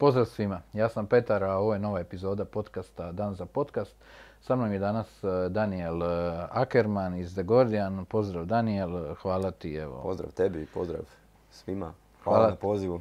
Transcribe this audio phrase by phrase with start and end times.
[0.00, 3.96] Pozdrav svima, ja sam Petar, a ovo je nova epizoda podcasta Dan za podcast.
[4.40, 6.06] Sa mnom je danas e, Daniel e,
[6.50, 8.04] Ackerman iz The Guardian.
[8.04, 10.00] Pozdrav Daniel, hvala ti evo.
[10.02, 11.02] Pozdrav tebi, pozdrav
[11.50, 11.92] svima.
[12.24, 13.00] Hvala, na pozivu.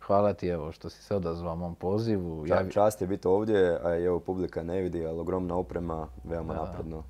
[0.00, 2.46] Hvala ti evo što si se odazvao mom pozivu.
[2.46, 2.68] Ja...
[2.70, 7.02] Čast je biti ovdje, a evo publika ne vidi, ali ogromna oprema, veoma napredno.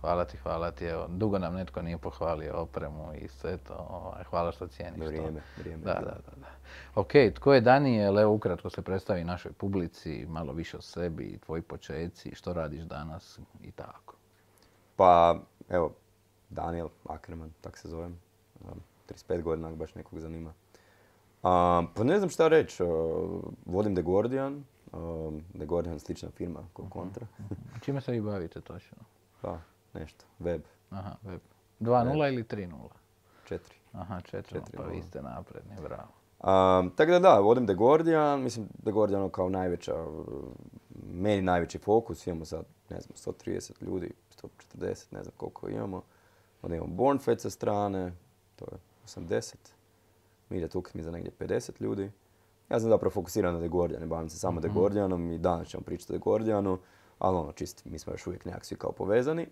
[0.00, 0.84] Hvala ti, hvala ti.
[0.84, 3.86] Evo, dugo nam netko nije pohvalio opremu i sve to.
[3.90, 6.46] Ovaj, hvala što cijeniš vrijeme, Vrijeme, da, da, da, da.
[6.94, 8.18] Ok, tko je Daniel?
[8.18, 13.38] Evo ukratko se predstavi našoj publici, malo više o sebi, tvoji počeci, što radiš danas
[13.62, 14.14] i tako.
[14.96, 15.92] Pa, evo,
[16.50, 18.18] Daniel Ackerman, tak se zovem.
[19.08, 20.52] 35 godina, ako baš nekog zanima.
[21.42, 22.82] A, pa ne znam šta reći.
[23.66, 24.64] Vodim The Guardian.
[25.54, 27.26] The Guardian slična firma kao mhm, Kontra.
[27.40, 27.54] Mhm.
[27.80, 28.98] Čime se vi bavite točno?
[29.40, 29.58] Pa,
[29.94, 30.62] nešto, web.
[30.90, 31.40] Aha, web.
[31.80, 32.88] 2.0 ili 3.0?
[33.48, 33.58] 4.
[33.92, 36.08] Aha, 4.0, pa vi ste napredni, bravo.
[36.40, 39.94] Um, tako da da, vodim The Guardian, mislim The Guardian ono kao najveća,
[41.12, 44.10] meni najveći fokus, imamo sad, ne znam, 130 ljudi,
[44.74, 46.02] 140, ne znam koliko imamo.
[46.62, 48.12] Onda imamo Bornfed sa strane,
[48.56, 49.54] to je 80.
[50.48, 52.10] Media Toolkit mi za negdje 50 ljudi.
[52.70, 54.70] Ja sam zapravo fokusiran na The Guardian, bavim se samo mm-hmm.
[54.70, 56.78] The Guardianom i danas ćemo pričati o The Guardianu
[57.20, 59.46] ali ono, čist, mi smo još uvijek nekak svi kao povezani.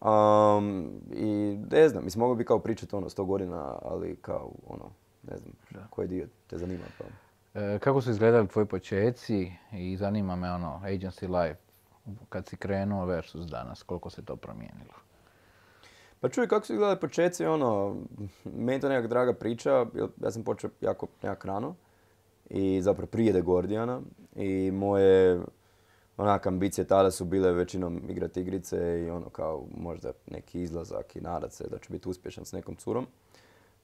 [0.00, 4.90] Um, I ne znam, mislim, mogu bi kao pričati ono sto godina, ali kao ono,
[5.22, 5.86] ne znam, da.
[5.90, 7.04] koji dio te zanima pa.
[7.60, 11.60] E, kako su izgledali tvoji počeci i zanima me ono, agency life,
[12.28, 14.94] kad si krenuo versus danas, koliko se to promijenilo?
[16.20, 17.96] Pa čuj, kako su izgledali počeci, ono,
[18.44, 19.86] meni je to nekak draga priča,
[20.22, 21.74] ja sam počeo jako nekak rano
[22.50, 24.00] i zapravo prije The Gordiana
[24.36, 25.40] i moje
[26.18, 31.20] onak ambicije tada su bile većinom igrati igrice i ono kao možda neki izlazak i
[31.20, 33.06] nadat se da ću biti uspješan s nekom curom.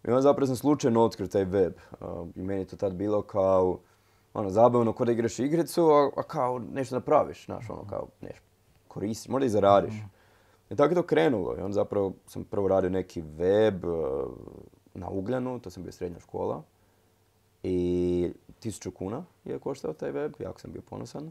[0.04, 1.72] I onda zapravo sam slučajno otkrio taj web.
[2.34, 3.78] I meni je to tad bilo kao
[4.34, 8.42] ono, zabavno kod da igraš igricu, a, kao nešto napraviš, znaš, ono kao nešto
[8.88, 9.94] koristiš, možda i zaradiš.
[9.94, 10.04] Mhm.
[10.70, 11.56] I tako je to krenulo.
[11.58, 13.84] I onda zapravo sam prvo radio neki web
[14.94, 16.62] na Ugljanu, to sam bio srednja škola.
[17.62, 21.30] I tisuću kuna je koštao taj web, jako sam bio ponosan.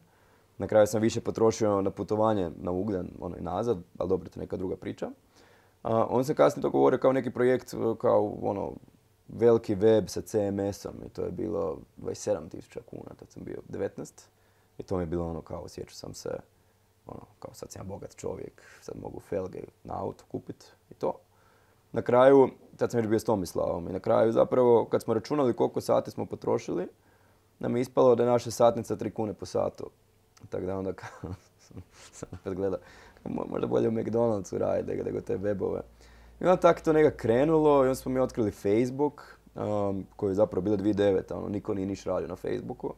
[0.63, 4.39] Na kraju sam više potrošio na putovanje na Ugljan, ono i nazad, ali dobro, to
[4.39, 5.09] je neka druga priča.
[5.83, 8.71] on se kasnije dogovorio kao neki projekt, kao ono,
[9.27, 14.23] veliki web sa CMS-om i to je bilo 27.000 kuna, tad sam bio 19.
[14.77, 16.29] I to mi je bilo ono kao, osjećao sam se,
[17.05, 21.13] ono, kao sad sam ja bogat čovjek, sad mogu felge na auto kupiti i to.
[21.91, 25.55] Na kraju, tad sam još bio s Tomislavom i na kraju zapravo kad smo računali
[25.55, 26.87] koliko sati smo potrošili,
[27.59, 29.89] nam je ispalo da je naša satnica 3 kune po satu.
[30.49, 30.93] Tako da onda
[32.11, 32.79] sam opet gledao,
[33.25, 35.81] možda bolje u McDonald'su raditi nego te webove.
[36.41, 40.35] I onda tako to nekako krenulo i onda smo mi otkrili Facebook, um, koji je
[40.35, 41.33] zapravo bilo 2009.
[41.33, 42.93] Ono, niko nije niš radio na Facebooku.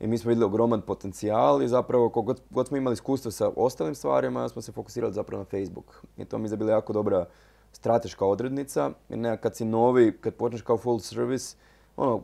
[0.00, 3.94] I mi smo vidjeli ogroman potencijal i zapravo god, god smo imali iskustvo sa ostalim
[3.94, 6.04] stvarima, smo se fokusirali zapravo na Facebook.
[6.16, 7.26] I to mi je bila jako dobra
[7.72, 8.90] strateška odrednica.
[9.08, 11.56] Jer nekak kad si novi, kad počneš kao full service,
[11.96, 12.22] ono,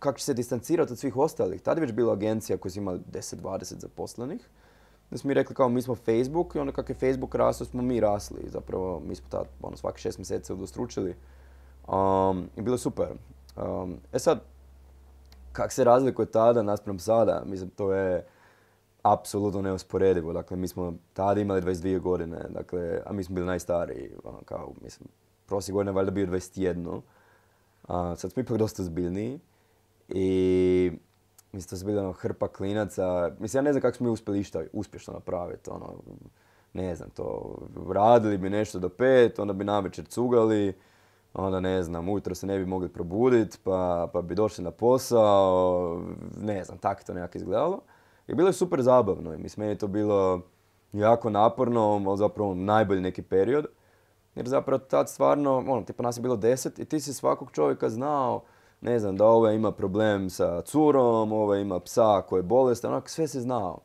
[0.00, 1.62] kako će se distancirati od svih ostalih.
[1.62, 4.48] Tada je već bila agencija koja su imali 10-20 zaposlenih.
[5.10, 7.82] Da smo mi rekli kao mi smo Facebook i onda kako je Facebook rastao smo
[7.82, 8.48] mi rasli.
[8.48, 11.14] Zapravo mi smo tad ono, svaki šest mjeseci udostručili.
[11.88, 13.08] Um, I bilo je super.
[13.56, 14.40] Um, e sad,
[15.52, 18.26] kak se razlikuje tada naspram sada, mislim to je
[19.02, 20.32] apsolutno neusporedivo.
[20.32, 24.10] Dakle, mi smo tada imali 22 godine, dakle, a mi smo bili najstariji.
[24.24, 25.08] Ono, kao, mislim,
[25.46, 27.00] prosjek godine valjda bio 21.
[27.88, 29.40] A, sad smo ipak dosta zbiljniji.
[30.10, 30.92] I
[31.52, 33.30] mislim, to su bili ono hrpa klinaca.
[33.38, 35.70] Mislim, ja ne znam kako smo mi uspjeli išta uspješno napraviti.
[35.70, 35.94] Ono,
[36.72, 37.56] ne znam, to
[37.92, 40.72] radili bi nešto do pet, onda bi navečer cugali,
[41.34, 46.02] onda ne znam, ujutro se ne bi mogli probuditi, pa, pa bi došli na posao,
[46.40, 47.80] ne znam, tako to nekako izgledalo.
[48.28, 50.40] I bilo je super zabavno i mislim, meni je to bilo
[50.92, 53.66] jako naporno, ali zapravo najbolji neki period.
[54.34, 57.88] Jer zapravo tad stvarno, ono, tipa nas je bilo deset i ti si svakog čovjeka
[57.88, 58.42] znao,
[58.80, 63.08] ne znam, da ovaj ima problem sa curom, ovaj ima psa koji je bolestan, onak
[63.08, 63.78] sve se znao.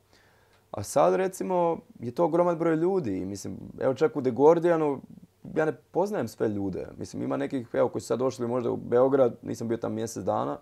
[0.71, 3.25] A sad recimo je to ogroman broj ljudi.
[3.25, 5.01] Mislim, evo čak u The Guardianu
[5.55, 6.87] ja ne poznajem sve ljude.
[6.97, 10.23] Mislim, ima nekih, evo, koji su sad došli možda u Beograd, nisam bio tam mjesec
[10.23, 10.57] dana,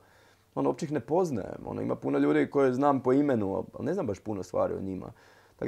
[0.56, 1.62] ono, uopće ih ne poznajem.
[1.66, 4.82] Ono, ima puno ljudi koje znam po imenu, ali ne znam baš puno stvari o
[4.82, 5.12] njima.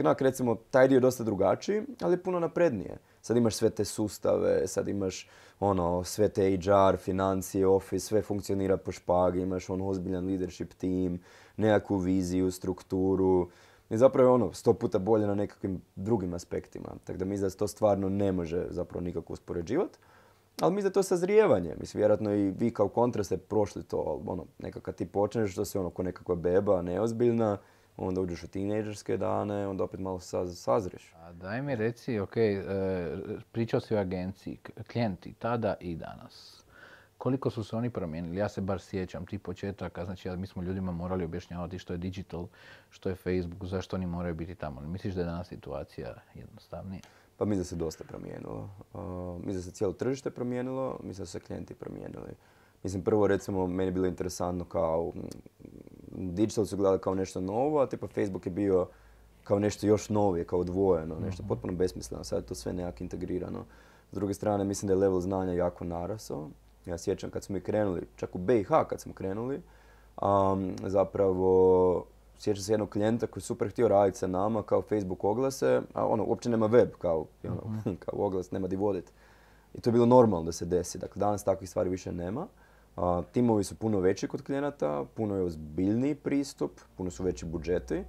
[0.04, 2.98] Da, recimo, taj dio je dosta drugačiji, ali puno naprednije.
[3.22, 8.78] Sad imaš sve te sustave, sad imaš ono, sve te HR, financije, office, sve funkcionira
[8.78, 11.20] po špagi, imaš on ozbiljan leadership team,
[11.58, 13.50] nekakvu viziju, strukturu.
[13.90, 16.90] I zapravo je ono sto puta bolje na nekakvim drugim aspektima.
[17.04, 19.98] Tako da mi da to stvarno ne može zapravo nikako uspoređivati.
[20.62, 21.76] ali da je to sazrijevanje.
[21.80, 25.78] Mislim, vjerojatno i vi kao kontra ste prošli to, ono, nekako ti počneš, to si
[25.78, 27.58] ono ko nekakva beba, neozbiljna,
[27.98, 31.14] onda uđeš u tinejdžerske dane, onda opet malo saz, sazriš.
[31.16, 32.64] A daj mi reci, ok, e,
[33.52, 34.58] pričao si o agenciji,
[34.92, 36.66] klijenti tada i danas.
[37.18, 38.38] Koliko su se oni promijenili?
[38.38, 42.48] Ja se bar sjećam tih početaka, znači mi smo ljudima morali objašnjavati što je digital,
[42.90, 44.82] što je Facebook, zašto oni moraju biti tamo.
[44.82, 47.02] Misliš da je danas situacija jednostavnija?
[47.38, 48.70] Pa mislim da se dosta promijenilo.
[48.94, 49.02] Uh,
[49.38, 52.34] mislim da se cijelo tržište promijenilo, mislim da su se klijenti promijenili.
[52.84, 55.14] Mislim, prvo recimo, meni je bilo interesantno kao,
[56.18, 58.88] digital su gledali kao nešto novo, a tipa Facebook je bio
[59.44, 63.66] kao nešto još novije, kao odvojeno, nešto potpuno besmisleno, sad je to sve nekako integrirano.
[64.12, 66.50] S druge strane, mislim da je level znanja jako narasao.
[66.86, 69.62] Ja sjećam kad smo mi krenuli, čak u BiH kad smo krenuli,
[70.22, 72.06] um, zapravo
[72.40, 76.08] sjećam se jednog klijenta koji je super htio raditi sa nama kao Facebook oglase, a
[76.08, 79.12] ono, uopće nema web kao, ono, kao oglas, nema di vodit.
[79.74, 80.98] I to je bilo normalno da se desi.
[80.98, 82.48] Dakle, danas takvih stvari više nema.
[82.96, 88.04] A, timovi su puno veći kod klijenata, puno je ozbiljniji pristup, puno su veći budžeti.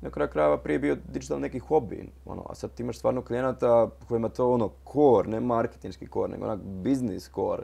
[0.00, 3.22] Na kraju krajeva prije je bio digital neki hobi, ono, a sad ti imaš stvarno
[3.22, 7.62] klijenata kojima to ono core, ne marketinški core, nego onak business core.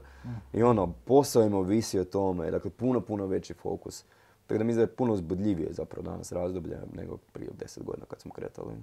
[0.52, 4.04] I ono, posao im ovisi o tome, dakle puno, puno veći fokus.
[4.46, 8.20] Tako da mislim da je puno uzbudljivije zapravo danas razdoblje nego prije 10 godina kad
[8.20, 8.74] smo kretali.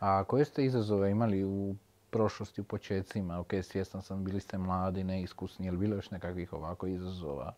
[0.00, 1.74] A koje ste izazove imali u
[2.14, 3.40] prošlosti, u početcima?
[3.40, 7.54] Ok, svjestan sam, bili ste mladi, neiskusni, je li bilo još nekakvih ovako izazova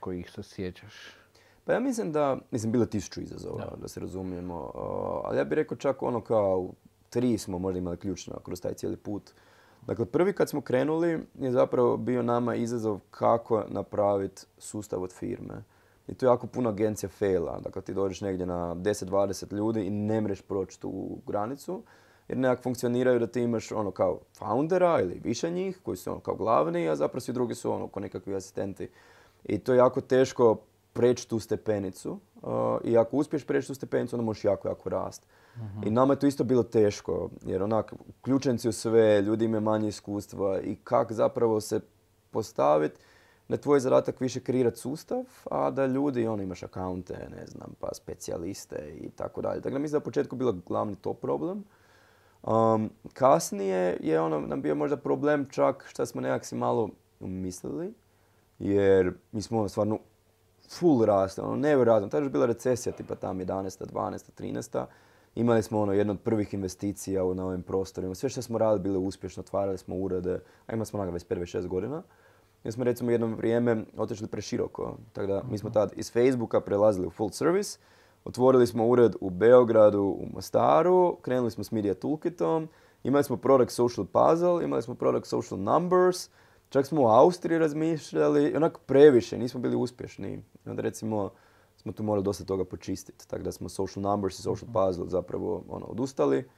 [0.00, 0.94] kojih se sjećaš?
[1.64, 4.70] Pa ja mislim da, mislim, bilo tisuću izazova, da, se razumijemo,
[5.24, 6.70] ali ja bih rekao čak ono kao
[7.10, 9.30] tri smo možda imali ključno kroz taj cijeli put.
[9.86, 15.62] Dakle, prvi kad smo krenuli je zapravo bio nama izazov kako napraviti sustav od firme.
[16.08, 17.60] I tu jako puno agencija faila.
[17.60, 21.82] Dakle, ti dođeš negdje na 10-20 ljudi i ne mreš proći tu granicu.
[22.30, 26.20] Jer nekak funkcioniraju da ti imaš ono kao foundera ili više njih koji su ono
[26.20, 28.88] kao glavni, a zapravo svi drugi su ono kao nekakvi asistenti.
[29.44, 30.56] I to je jako teško
[30.92, 32.18] preći tu stepenicu.
[32.42, 32.50] Uh,
[32.84, 35.26] I ako uspiješ preći tu stepenicu, onda možeš jako, jako rast.
[35.86, 39.60] I nama je to isto bilo teško, jer onak, uključen si u sve, ljudi imaju
[39.60, 41.80] manje iskustva i kak zapravo se
[42.30, 43.00] postaviti
[43.48, 47.74] da je tvoj zadatak više kreirati sustav, a da ljudi, ono, imaš akaunte, ne znam,
[47.80, 49.60] pa specijaliste i tako dalje.
[49.60, 51.64] Dakle, mislim da je u početku bilo glavni to problem.
[52.42, 56.88] Um, kasnije je ono nam bio možda problem čak šta smo nekak si malo
[57.20, 57.94] umislili,
[58.58, 59.98] jer mi smo ono stvarno
[60.70, 62.08] full raste, ono nevjerojatno.
[62.08, 63.86] Tada je bila recesija tipa tam 11.
[63.92, 64.30] 12.
[64.38, 64.84] 13.
[65.34, 68.14] Imali smo ono jednu od prvih investicija na ovim prostorima.
[68.14, 71.66] Sve što smo radili bilo je uspješno, otvarali smo urede, a imali smo naga 25-26
[71.66, 72.02] godina.
[72.64, 74.96] Mi smo recimo jedno vrijeme otišli preširoko.
[75.12, 77.78] Tako da mi smo tad iz Facebooka prelazili u full service.
[78.24, 82.68] Otvorili smo ured u Beogradu, u Mostaru, krenuli smo s Media Toolkitom,
[83.04, 86.28] imali smo product social puzzle, imali smo product social numbers,
[86.68, 90.42] čak smo u Austriji razmišljali, onak previše, nismo bili uspješni.
[90.66, 91.30] Onda recimo
[91.76, 95.64] smo tu morali dosta toga počistiti, tako da smo social numbers i social puzzle zapravo
[95.68, 96.48] ono, odustali.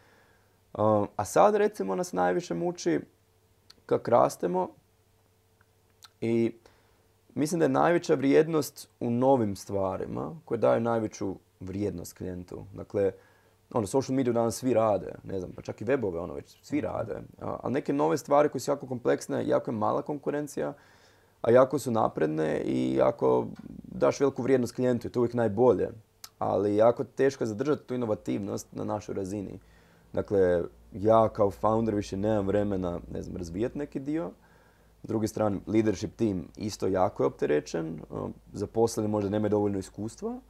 [0.78, 3.00] Um, a sad recimo nas najviše muči
[3.86, 4.68] kak rastemo
[6.20, 6.54] i
[7.34, 12.64] mislim da je najveća vrijednost u novim stvarima koje daju najveću vrijednost klijentu.
[12.74, 13.12] Dakle,
[13.72, 16.80] ono, social media danas svi rade, ne znam, pa čak i webove, ono već svi
[16.80, 17.14] rade.
[17.40, 20.72] A, ali neke nove stvari koje su jako kompleksne, jako je mala konkurencija,
[21.42, 23.46] a jako su napredne i jako
[23.84, 25.88] daš veliku vrijednost klijentu to je uvijek najbolje.
[26.38, 29.58] Ali jako teško je zadržati tu inovativnost na našoj razini.
[30.12, 34.30] Dakle, ja kao founder više nemam vremena, ne znam, razvijati neki dio.
[35.02, 38.00] S druge strane, leadership team isto jako je opterećen.
[38.52, 40.40] Zaposleni možda nemaju dovoljno iskustva.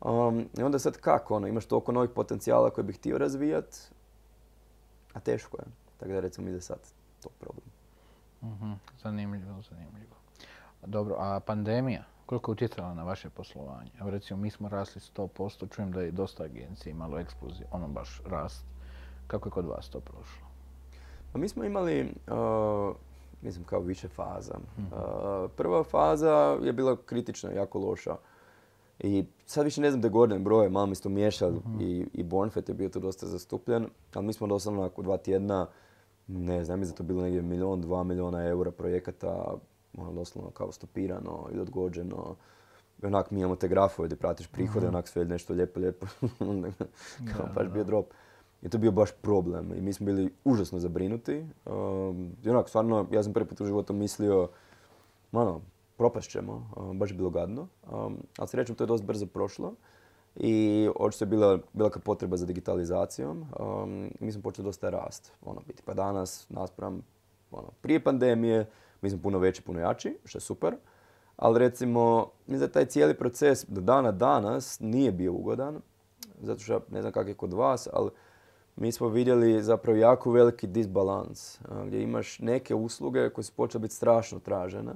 [0.00, 3.76] Um, I onda sad kako, ono, imaš toliko novih potencijala koje bih htio razvijat,
[5.12, 5.64] a teško je.
[5.96, 6.78] Tako da recimo ide sad
[7.22, 7.66] to problem.
[8.42, 8.72] Mhm,
[9.02, 10.16] Zanimljivo, zanimljivo.
[10.86, 13.90] Dobro, a pandemija, koliko je utjecala na vaše poslovanje?
[14.00, 18.22] Evo recimo, mi smo rasli 100%, čujem da je dosta agencija imalo eksploziju, ono baš
[18.26, 18.64] rast.
[19.26, 20.46] Kako je kod vas to prošlo?
[21.32, 22.96] Pa mi smo imali, uh,
[23.42, 24.54] mislim, kao više faza.
[24.78, 28.16] Uh, prva faza je bila kritična, jako loša.
[28.98, 32.22] I sad više ne znam da Gordon broje, malo mi se to miješali i, i
[32.22, 35.66] Bornfet je bio tu dosta zastupljen, ali mi smo doslovno nakon dva tjedna,
[36.26, 39.54] ne znam, da je to bilo negdje milion, dva miliona eura projekata,
[39.98, 42.36] ono doslovno kao stopirano ili odgođeno.
[43.02, 46.06] I onak mi imamo te grafove gdje pratiš prihode, onak sve nešto lijepo, lijepo.
[47.36, 48.06] kao baš bio drop.
[48.62, 51.46] I to bio baš problem i mi smo bili užasno zabrinuti.
[51.66, 54.48] Um, I onak, stvarno, ja sam prvi put u životu mislio,
[55.32, 55.60] ono,
[55.96, 57.68] propast ćemo, um, baš bilo gadno.
[57.92, 59.74] Um, ali srećom to je dosta brzo prošlo
[60.36, 63.44] i očito je bila velika potreba za digitalizacijom.
[63.60, 67.02] Um, mi smo počeli dosta rast, ono, biti pa danas, naspram
[67.50, 68.66] ono, prije pandemije,
[69.02, 70.76] mi smo puno veći, puno jači, što je super.
[71.36, 75.80] Ali recimo, mislim da taj cijeli proces do dana danas nije bio ugodan.
[76.42, 78.10] Zato što ne znam kako je kod vas, ali
[78.76, 81.60] mi smo vidjeli zapravo jako veliki disbalans.
[81.86, 84.92] Gdje imaš neke usluge koje su počele biti strašno tražene.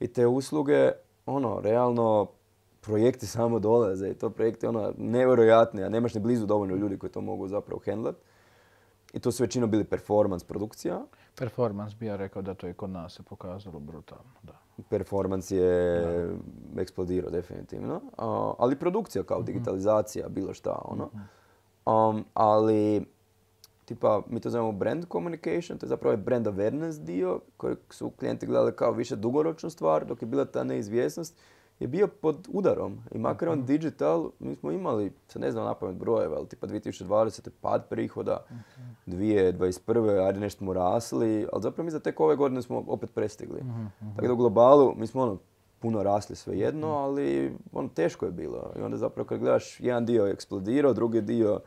[0.00, 0.92] I te usluge,
[1.26, 2.26] ono, realno
[2.80, 7.10] projekti samo dolaze i to projekti ono nevjerojatni, a nemaš ni blizu dovoljno ljudi koji
[7.10, 8.16] to mogu zapravo handlat.
[9.12, 11.00] I to su većinom bili performance produkcija.
[11.38, 14.52] Performance bi ja rekao da to i kod nas se pokazalo brutalno, da.
[14.88, 16.28] Performance je
[16.78, 18.00] eksplodirao definitivno,
[18.58, 19.46] ali produkcija kao mhm.
[19.46, 21.06] digitalizacija, bilo šta ono.
[21.06, 21.22] Mhm.
[21.86, 23.06] Um, ali
[23.84, 28.46] tipa, mi to zovemo brand communication, to je zapravo brand awareness dio koji su klijenti
[28.46, 31.38] gledali kao više dugoročnu stvar, dok je bila ta neizvjesnost
[31.80, 32.98] je bio pod udarom.
[33.12, 37.50] I makar on digital, mi smo imali, sad ne znam napamet brojeva, ali tipa 2020.
[37.60, 38.44] pad prihoda,
[39.06, 40.26] 2021.
[40.26, 43.60] ajde nešto smo rasli, ali zapravo mi za tek ove godine smo opet prestigli.
[44.16, 45.38] Tako da u globalu, mi smo ono,
[45.78, 48.72] puno rasli svejedno, ali ono, teško je bilo.
[48.78, 51.60] I onda zapravo kad gledaš, jedan dio je eksplodirao, drugi dio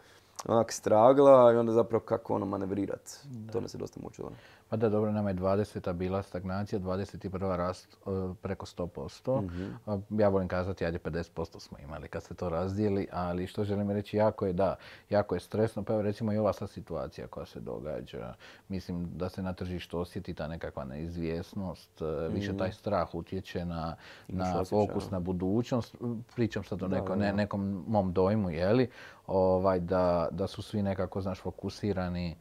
[0.47, 3.19] onak stragla i onda zapravo kako ono manevrirat.
[3.51, 4.31] To nas je dosta mučilo.
[4.69, 5.93] Pa da, dobro, nama je 20.
[5.93, 7.55] bila stagnacija, 21.
[7.55, 8.09] rast e,
[8.41, 9.41] preko 100%.
[9.41, 13.91] mm Ja volim kazati, ajde 50% smo imali kad se to razdijeli, ali što želim
[13.91, 14.75] reći, jako je, da,
[15.09, 15.83] jako je stresno.
[15.83, 18.33] Pa evo recimo i ova sad situacija koja se događa.
[18.67, 23.95] Mislim da se na tržištu osjeti ta nekakva neizvjesnost, mm više taj strah utječe na,
[24.27, 25.95] na fokus na budućnost.
[26.35, 28.89] Pričam sad o neko, ne, nekom mom dojmu, jeli,
[29.27, 32.35] ovaj, da, da su svi nekako, znaš, fokusirani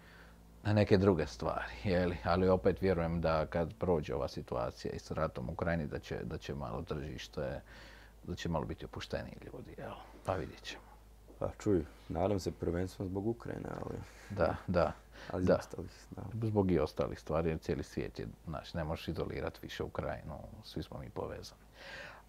[0.63, 2.17] na neke druge stvari, jeli?
[2.25, 6.19] ali opet vjerujem da kad prođe ova situacija i s ratom u Ukrajini da će,
[6.23, 7.61] da će malo tržište,
[8.25, 9.93] da će malo biti opušteniji ljudi, jel?
[10.25, 10.83] pa vidjet ćemo.
[11.39, 13.97] Pa čuj, nadam se prvenstveno zbog Ukrajine, ali...
[14.31, 14.93] Da, da.
[15.33, 15.57] Ali da.
[15.57, 16.47] Ostalih, da.
[16.47, 20.83] Zbog i ostalih stvari, jer cijeli svijet je, znači, ne možeš izolirati više Ukrajinu, svi
[20.83, 21.67] smo mi povezani.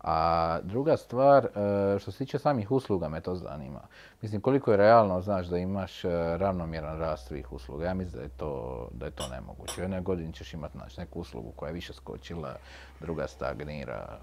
[0.01, 3.81] A druga stvar, e, što se tiče samih usluga me to zanima.
[4.21, 7.85] Mislim, koliko je realno, znaš, da imaš e, ravnomjeran rast svih usluga.
[7.85, 9.81] Ja mislim da je to, da je to nemoguće.
[9.81, 12.55] U jednoj godini ćeš imati znači, neku uslugu koja je više skočila,
[12.99, 14.19] druga stagnira.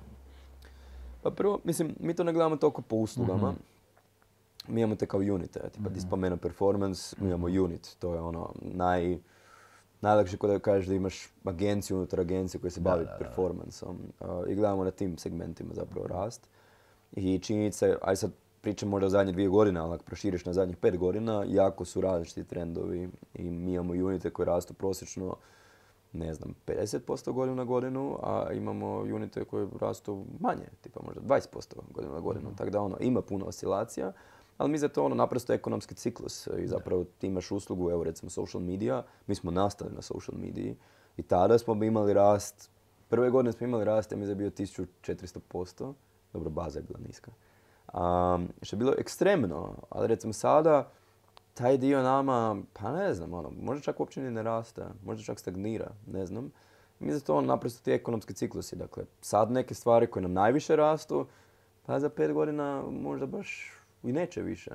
[1.22, 3.50] Pa prvo, mislim, mi to ne gledamo toliko po uslugama.
[3.50, 3.60] Mhm.
[4.68, 5.60] Mi imamo te kao unite.
[5.60, 6.06] Tipa, ti mhm.
[6.06, 7.96] spomenuo performance, mi imamo unit.
[7.98, 9.18] To je ono naj
[10.00, 13.98] najlakše kod da kažeš da imaš agenciju unutar agencije koja se bavi performansom
[14.48, 16.48] i gledamo na tim segmentima zapravo rast.
[17.12, 20.52] I činjenica je, aj sad pričam možda o zadnje dvije godine, ali ako proširiš na
[20.52, 25.36] zadnjih pet godina, jako su različiti trendovi i mi imamo unite koje rastu prosječno
[26.12, 31.74] ne znam, 50% godinu na godinu, a imamo unite koje rastu manje, tipa možda 20%
[31.92, 32.50] godinu na godinu.
[32.50, 34.12] mm Tako da ono, ima puno oscilacija,
[34.58, 38.30] ali mi za to ono naprosto ekonomski ciklus i zapravo ti imaš uslugu, evo recimo
[38.30, 40.76] social media, mi smo nastali na social mediji
[41.16, 42.70] i tada smo imali rast,
[43.08, 45.92] prve godine smo imali rast, ja mi je bio 1400%,
[46.32, 47.30] dobro baza je bila niska.
[47.94, 50.90] Um, što je bilo ekstremno, ali recimo sada
[51.54, 55.38] taj dio nama, pa ne znam, ono, možda čak uopće ni ne raste, možda čak
[55.38, 56.52] stagnira, ne znam.
[56.98, 60.76] Mi za to ono, naprosto ti ekonomski ciklusi, dakle, sad neke stvari koje nam najviše
[60.76, 61.26] rastu,
[61.86, 63.72] pa za pet godina možda baš
[64.04, 64.70] i neće više.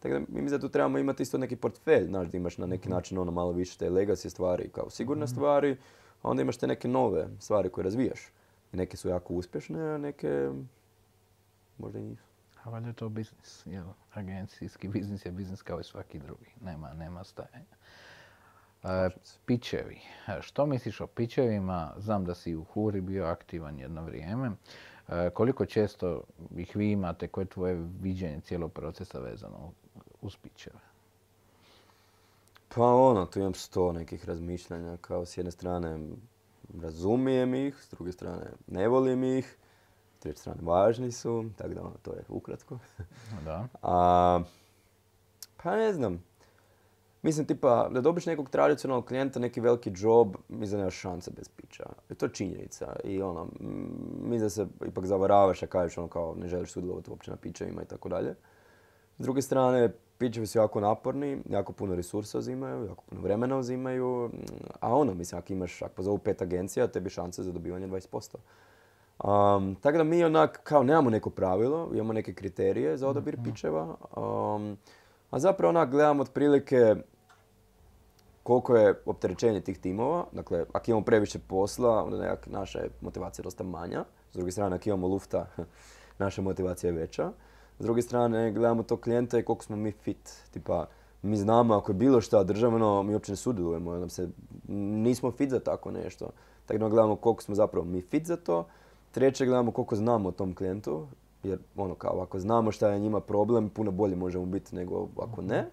[0.00, 2.66] Tako da mi mislim da tu trebamo imati isto neki portfelj, znaš, da imaš na
[2.66, 2.94] neki mhm.
[2.94, 5.32] način ono malo više te legacy stvari kao sigurne mhm.
[5.32, 5.76] stvari,
[6.22, 8.20] a onda imaš te neke nove stvari koje razvijaš.
[8.72, 10.50] I neke su jako uspješne, a neke
[11.78, 12.24] možda i nisu.
[12.64, 13.86] A valjda je to biznis, jel?
[14.12, 16.50] Agencijski biznis je biznis kao i svaki drugi.
[16.60, 17.76] Nema, nema stajanja.
[18.82, 19.10] E,
[19.46, 20.00] pičevi.
[20.28, 21.94] E, što misliš o pičevima?
[21.98, 24.50] Znam da si u Huri bio aktivan jedno vrijeme.
[25.08, 26.22] E, koliko često
[26.56, 29.72] ih vi imate, koje je tvoje viđenje cijelog procesa vezano
[30.20, 30.78] uz pićeve?
[32.74, 34.96] Pa ono, tu imam sto nekih razmišljanja.
[34.96, 36.00] Kao s jedne strane
[36.82, 39.56] razumijem ih, s druge strane ne volim ih,
[40.16, 42.78] s treće strane važni su, tako da ono, to je ukratko.
[43.44, 43.68] Da.
[43.82, 44.42] A,
[45.62, 46.24] pa ne znam,
[47.22, 51.48] Mislim, tipa, da dobiš nekog tradicionalnog klijenta, neki veliki job, mislim da nemaš šanse bez
[51.48, 51.84] pića.
[52.10, 52.96] I to je činjenica.
[53.04, 53.48] I ono,
[54.22, 57.82] mislim da se ipak zavaravaš, a kažeš ono kao ne želiš sudjelovati uopće na pićevima
[57.82, 58.34] i tako dalje.
[59.18, 64.30] S druge strane, pićevi su jako naporni, jako puno resursa uzimaju, jako puno vremena uzimaju.
[64.80, 68.36] A ono, mislim, ako imaš, ako pozovu pet agencija, tebi šanse za dobivanje 20%.
[69.24, 73.44] Um, tako da mi onak, kao nemamo neko pravilo, imamo neke kriterije za odabir mm
[73.44, 73.96] pićeva.
[74.16, 74.76] Um,
[75.30, 76.96] a zapravo onak gledamo otprilike
[78.42, 80.26] koliko je opterećenje tih timova.
[80.32, 84.04] Dakle, ako imamo previše posla, onda nekak naša je motivacija dosta manja.
[84.32, 85.46] S druge strane, ako imamo lufta,
[86.18, 87.32] naša motivacija je veća.
[87.78, 90.30] S druge strane, gledamo to klijenta i koliko smo mi fit.
[90.50, 90.86] Tipa,
[91.22, 94.28] mi znamo ako je bilo šta državno, mi uopće ne sudjelujemo, nam se,
[94.68, 96.30] nismo fit za tako nešto.
[96.66, 98.66] Tako da gledamo koliko smo zapravo mi fit za to.
[99.10, 101.06] Treće, gledamo koliko znamo o tom klijentu,
[101.42, 105.42] jer ono kao ako znamo šta je njima problem, puno bolje možemo biti nego ako
[105.42, 105.70] ne.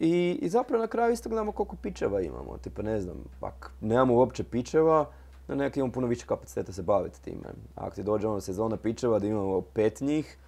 [0.00, 2.58] I, I zapravo na kraju isto gledamo koliko pičeva imamo.
[2.62, 5.10] Tipa ne znam, ako nemamo uopće pičeva,
[5.48, 7.48] na nekak imamo puno više kapaciteta se baviti time.
[7.76, 10.38] A ako ti dođe ono sezona pičeva da imamo pet njih,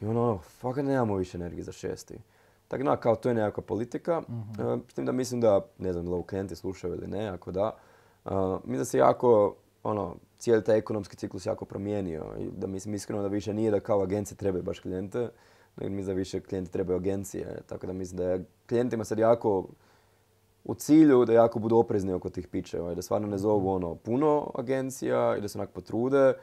[0.00, 2.18] i ono, ono, fakat nemamo više energije za šesti.
[2.68, 4.22] Tako da, kao to je nekakva politika.
[4.28, 7.76] Uh, s tim da mislim da, ne znam, da klijenti slušaju ili ne, ako da,
[8.24, 8.32] uh,
[8.64, 12.24] mislim da se jako, ono, cijeli taj ekonomski ciklus jako promijenio.
[12.38, 15.28] I da mislim iskreno da više nije da kao agencije trebaju baš klijente,
[15.76, 17.60] mislim da više klijenti trebaju agencije.
[17.66, 19.68] Tako da mislim da je klijentima sad jako
[20.64, 23.94] u cilju da jako budu oprezni oko tih pičeva i da stvarno ne zovu ono
[23.94, 26.34] puno agencija i da se onak potrude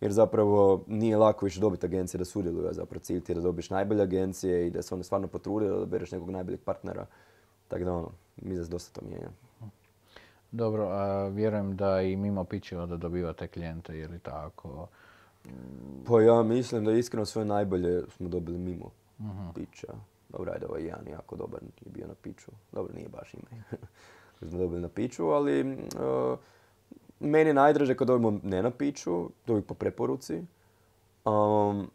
[0.00, 3.40] jer zapravo nije lako više dobiti agencije da sudjeluju, a zapravo cilj ti je da
[3.40, 7.06] dobiješ najbolje agencije i da se one stvarno potrude da dobereš nekog najboljeg partnera.
[7.68, 9.30] Tako da ono, mi se dosta to mijenja.
[10.50, 14.88] Dobro, a vjerujem da i mimo pićeva da dobivate klijente, je li tako?
[16.06, 19.94] Pa ja mislim da iskreno sve najbolje smo dobili mimo uh pića.
[20.28, 22.50] Dobro, ajde, ovaj jedan jako dobar je bio na piću.
[22.72, 23.62] Dobro, nije baš ime.
[24.48, 26.38] smo dobili na piću, ali uh,
[27.20, 30.42] meni je najdraže kad dobijemo ne na piću, to po preporuci.
[31.24, 31.90] Um,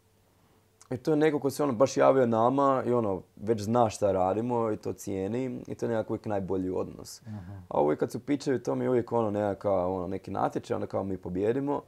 [0.90, 4.12] i to je neko ko se ono baš javio nama i ono već zna šta
[4.12, 7.22] radimo i to cijeni i to je nekako uvijek najbolji odnos.
[7.68, 10.86] A uvijek kad su pićevi to mi je uvijek ono, nekaka, ono neki natječaj, onda
[10.86, 11.82] kao mi pobjedimo.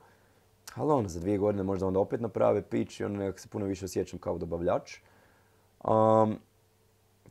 [0.77, 3.67] Ali ono, za dvije godine možda onda opet naprave pić i onda nekako se puno
[3.67, 4.99] više osjećam kao dobavljač.
[5.85, 6.39] Um,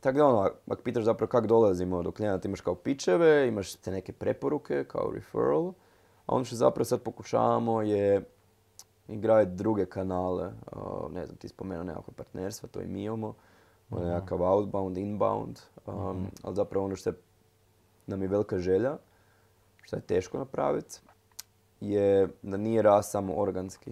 [0.00, 3.90] tako da ono, ako pitaš zapravo kako dolazimo do klijenata, imaš kao pičeve, imaš te
[3.90, 5.72] neke preporuke kao referral.
[6.26, 8.24] A ono što zapravo sad pokušavamo je
[9.08, 10.52] igravati druge kanale.
[11.10, 13.28] ne znam, ti spomenuo nekakve partnerstva, to i mi imamo.
[13.90, 15.58] uh Nekakav outbound, inbound.
[15.86, 16.24] Um, mhm.
[16.42, 17.14] Ali zapravo ono što je,
[18.06, 18.96] nam je velika želja,
[19.82, 21.00] što je teško napraviti,
[21.80, 23.90] je da nije rast samo organski.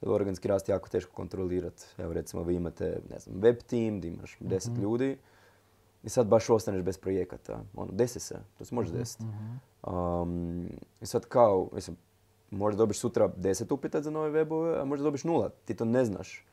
[0.00, 1.84] Jer organski rast je jako teško kontrolirati.
[1.98, 4.82] Evo recimo vi imate, ne znam, web team gdje imaš deset mhm.
[4.82, 5.18] ljudi
[6.02, 7.60] i sad baš ostaneš bez projekata.
[7.76, 9.24] Ono, desi se, to se može mhm, desiti.
[9.82, 10.68] Um,
[11.00, 11.96] I sad kao, mislim,
[12.50, 15.50] možda dobiš sutra deset upita za nove webove, a možda dobiš nula.
[15.64, 16.46] Ti to ne znaš.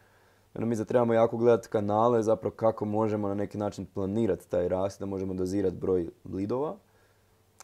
[0.56, 4.99] Ono, mi trebamo jako gledati kanale, zapravo kako možemo na neki način planirati taj rast,
[4.99, 6.76] da možemo dozirati broj lidova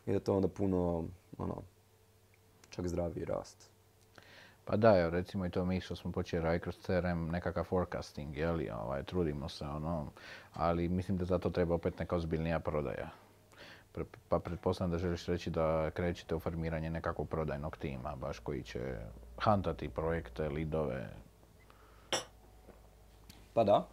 [0.05, 1.05] i da to onda puno,
[1.37, 1.61] ono,
[2.79, 3.69] čak zdraviji rast.
[4.65, 8.37] Pa da, evo, recimo i to mi što smo počeli raditi kroz CRM, nekakav forecasting,
[8.37, 10.11] jeli, ovaj, trudimo se, ono,
[10.53, 13.09] ali mislim da zato treba opet neka ozbiljnija prodaja.
[14.29, 18.97] Pa pretpostavljam da želiš reći da krećete u formiranje nekakvog prodajnog tima, baš koji će
[19.37, 21.09] hantati projekte, lidove.
[23.53, 23.87] Pa da.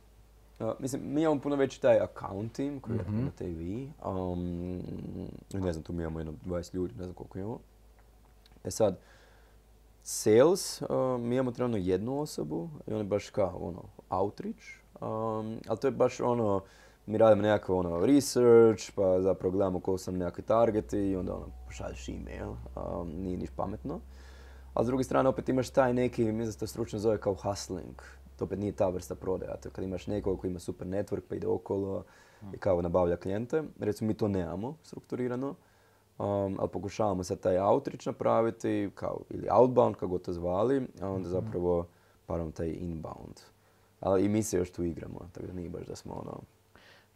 [0.61, 3.21] Uh, mislim, mi imamo puno veći taj account team koji mm-hmm.
[3.21, 3.93] imate i vi.
[4.05, 4.83] Um,
[5.53, 7.59] ne znam, tu mi imamo jedno 20 ljudi, ne znam koliko imamo.
[8.67, 8.99] E sad,
[10.03, 10.89] sales, uh,
[11.21, 14.67] mi imamo trenutno jednu osobu i on je baš kao ono, outreach.
[15.01, 16.63] Um, ali to je baš ono,
[17.07, 21.47] mi radimo nekakav ono research, pa zapravo gledamo koliko sam nekakvi targeti i onda ono
[21.67, 24.01] pošalješ email, um, nije niš pametno.
[24.75, 28.03] A s druge strane opet imaš taj neki, mislim se to stručno zove kao hustling.
[28.37, 29.57] To opet nije ta vrsta prodaja.
[29.57, 32.05] To kad imaš nekog koji ima super network pa ide okolo
[32.55, 33.63] i kao nabavlja klijente.
[33.79, 35.55] Recimo mi to nemamo strukturirano.
[36.19, 41.29] Um, ali pokušavamo sad taj outreach napraviti, kao, ili outbound, kako to zvali, a onda
[41.29, 41.31] mhm.
[41.31, 41.87] zapravo
[42.27, 43.41] parom taj inbound.
[44.01, 46.41] Ali i mi se još tu igramo, tako da nije baš da smo ono,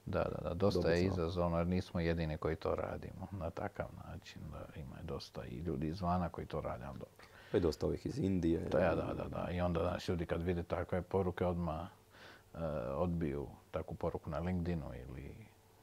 [0.06, 4.42] da, da, da, dosta je izazovno jer nismo jedini koji to radimo na takav način.
[4.52, 7.26] Da ima dosta i ljudi izvana koji to rade, ali dobro.
[7.52, 8.60] Pa i dosta ovih iz Indije.
[8.60, 9.50] Da, da, da, da.
[9.52, 12.60] I onda znači, ljudi kad vide takve poruke odmah uh,
[12.94, 15.34] odbiju takvu poruku na LinkedInu ili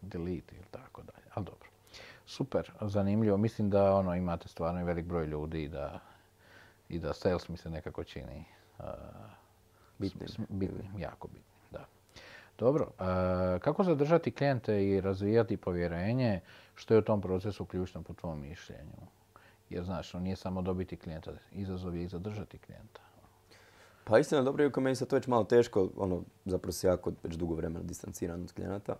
[0.01, 1.25] delete ili tako dalje.
[1.33, 1.66] Ali dobro.
[2.27, 3.37] Super, zanimljivo.
[3.37, 5.99] Mislim da ono imate stvarno velik broj ljudi i da,
[6.89, 8.45] i da sales mi se nekako čini
[8.79, 8.85] uh,
[9.97, 10.29] bitnim.
[10.49, 11.57] bitnim, jako bitnim.
[12.59, 12.91] Dobro,
[13.61, 16.39] kako zadržati klijente i razvijati povjerenje,
[16.75, 19.07] što je u tom procesu ključno po tvom mišljenju?
[19.69, 23.01] Jer znaš, on nije samo dobiti klijenta, izazov je i zadržati klijenta.
[24.03, 27.35] Pa istina, dobro, iako meni se to već malo teško, ono, zapravo se jako već
[27.35, 28.95] dugo vremena distanciran od klijenata.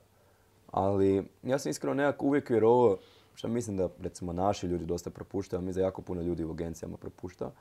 [0.72, 2.98] Ali ja sam iskreno nekako uvijek vjerovao,
[3.38, 6.52] što mislim da recimo naši ljudi dosta propuštaju, a mi za jako puno ljudi u
[6.52, 7.52] agencijama propušta.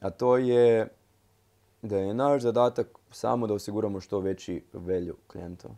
[0.00, 0.88] a to je
[1.82, 5.68] da je naš zadatak samo da osiguramo što veći velju klijentu.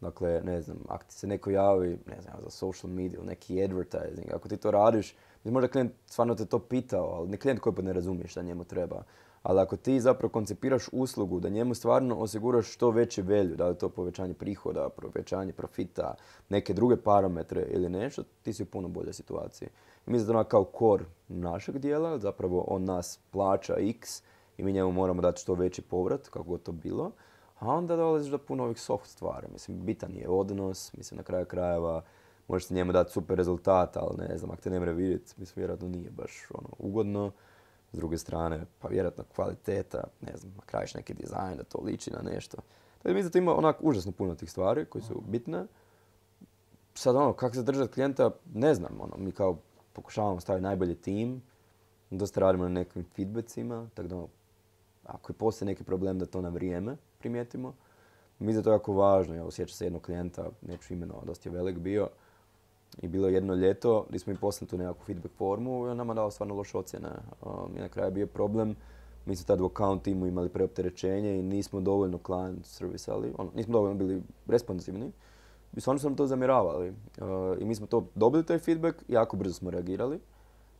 [0.00, 4.32] Dakle, ne znam, ako ti se neko javi, ne znam, za social media, neki advertising,
[4.34, 7.82] ako ti to radiš, možda klijent stvarno te to pitao, ali ne klijent koji pa
[7.82, 9.02] ne razumije šta njemu treba.
[9.46, 13.78] Ali ako ti zapravo koncipiraš uslugu da njemu stvarno osiguraš što veći velju, da li
[13.78, 16.14] to povećanje prihoda, povećanje profita,
[16.48, 19.68] neke druge parametre ili nešto, ti si u puno bolje situaciji.
[20.06, 24.22] I mislim da kao core našeg dijela, zapravo on nas plaća x
[24.58, 27.10] i mi njemu moramo dati što veći povrat, kako god to bilo.
[27.58, 29.46] A onda dolaziš do puno ovih soft stvari.
[29.52, 32.02] Mislim, bitan je odnos, mislim, na kraju krajeva
[32.48, 35.88] možeš njemu dati super rezultat, ali ne znam, ako te ne mre vidjeti, mislim, vjerojatno
[35.88, 37.32] nije baš ono, ugodno.
[37.96, 42.22] S druge strane, pa vjerojatno kvaliteta, ne znam, krajiš neki dizajn da to liči na
[42.22, 42.56] nešto.
[43.02, 45.66] Tako mislim da to ima onak užasno puno tih stvari koji su bitne.
[46.94, 49.58] Sad ono, kako zadržati klijenta, ne znam, ono, mi kao
[49.92, 51.42] pokušavamo staviti najbolji tim,
[52.10, 54.28] dosta radimo na nekim feedbackima, tako da ono,
[55.04, 57.74] ako je postoji neki problem da to na vrijeme primijetimo.
[58.38, 61.78] Mi da to jako važno, ja osjećam se jednog klijenta, neću imenovati, dosta je velik
[61.78, 62.08] bio,
[63.02, 65.96] i bilo je jedno ljeto gdje smo im poslali tu nekakvu feedback formu i on
[65.96, 67.08] nama dao stvarno loše ocjene.
[67.42, 68.76] Um, I na kraju je bio problem,
[69.26, 73.72] mi smo tad u account timu imali preopterećenje i nismo dovoljno client servisali, ono, nismo
[73.72, 75.12] dovoljno bili responsivni.
[75.76, 76.88] I stvarno nam to zamjeravali.
[76.88, 77.26] Uh,
[77.60, 80.20] I mi smo to dobili taj feedback jako brzo smo reagirali.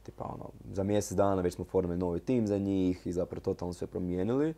[0.02, 3.72] Tipa ono, za mjesec dana već smo formili novi tim za njih i zapravo totalno
[3.72, 4.54] sve promijenili.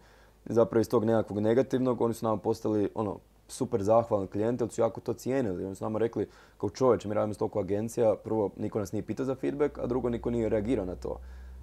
[0.46, 3.18] I zapravo iz tog nekakvog negativnog oni su nam postali ono,
[3.48, 5.64] super zahvalni klijenti, oni su jako to cijenili.
[5.64, 9.02] Oni su nama rekli, kao čovječ, mi radimo s toliko agencija, prvo niko nas nije
[9.02, 11.20] pitao za feedback, a drugo niko nije reagirao na to.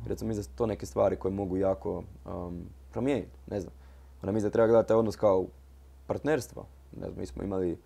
[0.08, 3.74] Recimo, mi za to neke stvari koje mogu jako um, promijeniti, ne znam.
[4.24, 5.46] Ona mi da treba gledati taj odnos kao
[6.08, 6.66] partnerstvo.
[7.00, 7.78] Ne znam, mi smo imali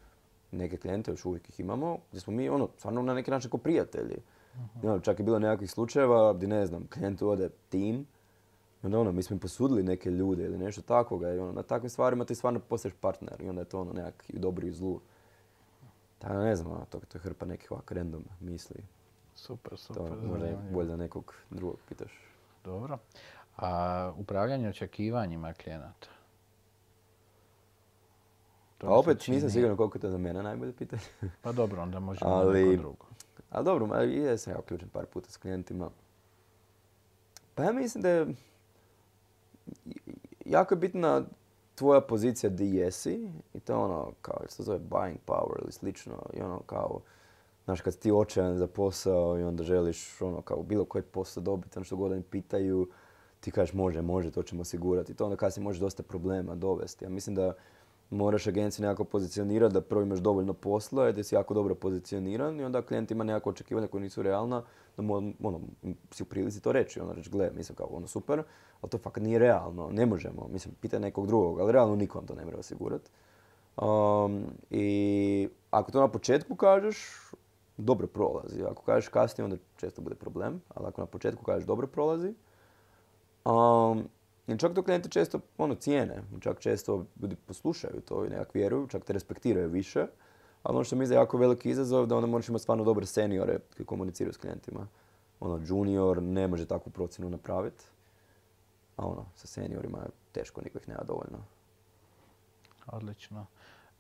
[0.52, 3.60] neke klijente, još uvijek ih imamo, gdje smo mi ono, stvarno na neki način kao
[3.60, 4.18] prijatelji.
[4.84, 8.06] uh čak je bilo nekakvih slučajeva gdje, ne znam, klijent ode tim,
[8.84, 11.64] i onda ono, mi smo im posudili neke ljude ili nešto takvoga i ono, na
[11.64, 14.72] takvim stvarima ti stvarno postaješ partner i onda je to ono nekak i dobro i
[14.72, 15.00] zlu.
[16.20, 18.84] Tako ne znam, ono, to, to je hrpa nekih ovak random misli.
[19.36, 20.04] Super, super.
[20.04, 22.12] To možda je bolje da nekog drugog pitaš.
[22.64, 22.98] Dobro.
[23.58, 26.08] A upravljanje očekivanjima klijenata?
[28.78, 31.02] To pa opet nisam siguran koliko je to za mene najbolje pitanje.
[31.44, 33.06] pa dobro, onda možemo ali, neko drugo.
[33.50, 35.90] Ali dobro, i sam ja uključen par puta s klijentima.
[37.56, 38.28] Pa ja mislim da je
[40.50, 41.24] jako je bitna
[41.76, 46.26] tvoja pozicija di jesi i to je ono, kao, se zove buying power ili slično
[46.34, 47.02] i ono kao,
[47.66, 51.80] znaš, kad ti očajan za posao i onda želiš ono kao bilo koji posao dobiti,
[51.80, 52.90] ono što god oni pitaju,
[53.40, 55.14] ti kažeš može, može, to ćemo osigurati.
[55.14, 57.06] To onda kasnije može dosta problema dovesti.
[57.06, 57.54] Ja mislim da
[58.10, 62.64] moraš agenciju nekako pozicionirati da prvo imaš dovoljno posla, da si jako dobro pozicioniran i
[62.64, 64.64] onda klijent ima nekako očekivanja koja nisu realna,
[64.98, 65.62] da mu ono,
[66.12, 67.00] si u prilici to reći.
[67.00, 68.44] Ono reći, gle, mislim kao ono super,
[68.82, 72.28] ali to fakat nije realno, ne možemo, mislim, pita nekog drugog, ali realno niko vam
[72.28, 73.10] to ne može osigurati.
[73.78, 76.98] Um, I ako to na početku kažeš,
[77.78, 78.64] dobro prolazi.
[78.64, 82.34] Ako kažeš kasnije, onda često bude problem, ali ako na početku kažeš dobro prolazi,
[83.46, 84.04] um,
[84.54, 88.88] i čak to klijente često ono, cijene, čak često ljudi poslušaju to i nekak vjeruju,
[88.88, 90.08] čak te respektiraju više.
[90.64, 93.60] Ali ono što mi je jako veliki izazov da onda moraš imati stvarno dobre seniore
[93.78, 94.88] koji komuniciraju s klijentima.
[95.40, 97.84] Ono, junior ne može takvu procjenu napraviti.
[98.98, 101.40] A ono, sa seniorima je teško, niko ih nema dovoljno.
[102.88, 103.46] Odlično.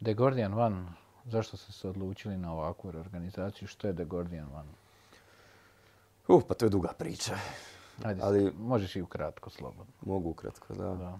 [0.01, 0.85] The Gordian One,
[1.25, 3.67] zašto ste se odlučili na ovakvu organizaciju?
[3.67, 4.69] Što je The Gordian One?
[6.27, 7.37] Uh, pa to je duga priča.
[8.03, 9.93] Ajde, ali, možeš i ukratko, slobodno.
[10.01, 10.95] Mogu ukratko, da.
[10.95, 11.19] da.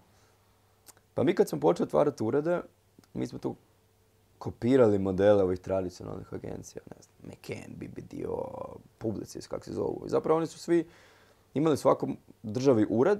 [1.13, 2.62] Pa mi kad smo počeli otvarati urede,
[3.13, 3.56] mi smo tu
[4.38, 10.04] kopirali modele ovih tradicionalnih agencija, ne znam, McCann, BBDO, Publicis, kako se zovu.
[10.06, 10.88] I zapravo oni su svi
[11.54, 13.20] imali svakom državi ured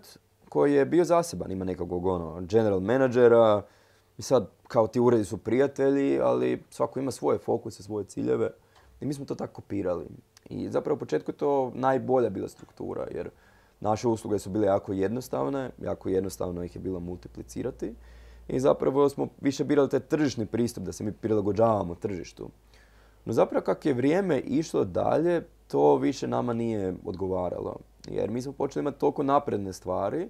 [0.50, 1.52] koji je bio zaseban.
[1.52, 3.64] Ima nekog ono, general menadžera
[4.18, 8.52] i sad kao ti uredi su prijatelji, ali svako ima svoje fokuse, svoje ciljeve.
[9.02, 10.06] I mi smo to tako kopirali.
[10.50, 13.30] I zapravo u početku je to najbolja bila struktura, jer
[13.80, 17.94] Naše usluge su bile jako jednostavne, jako jednostavno ih je bilo multiplicirati
[18.48, 22.50] i zapravo smo više birali taj tržišni pristup da se mi prilagođavamo tržištu.
[23.26, 27.76] No zapravo kako je vrijeme išlo dalje, to više nama nije odgovaralo.
[28.08, 30.30] Jer mi smo počeli imati toliko napredne stvari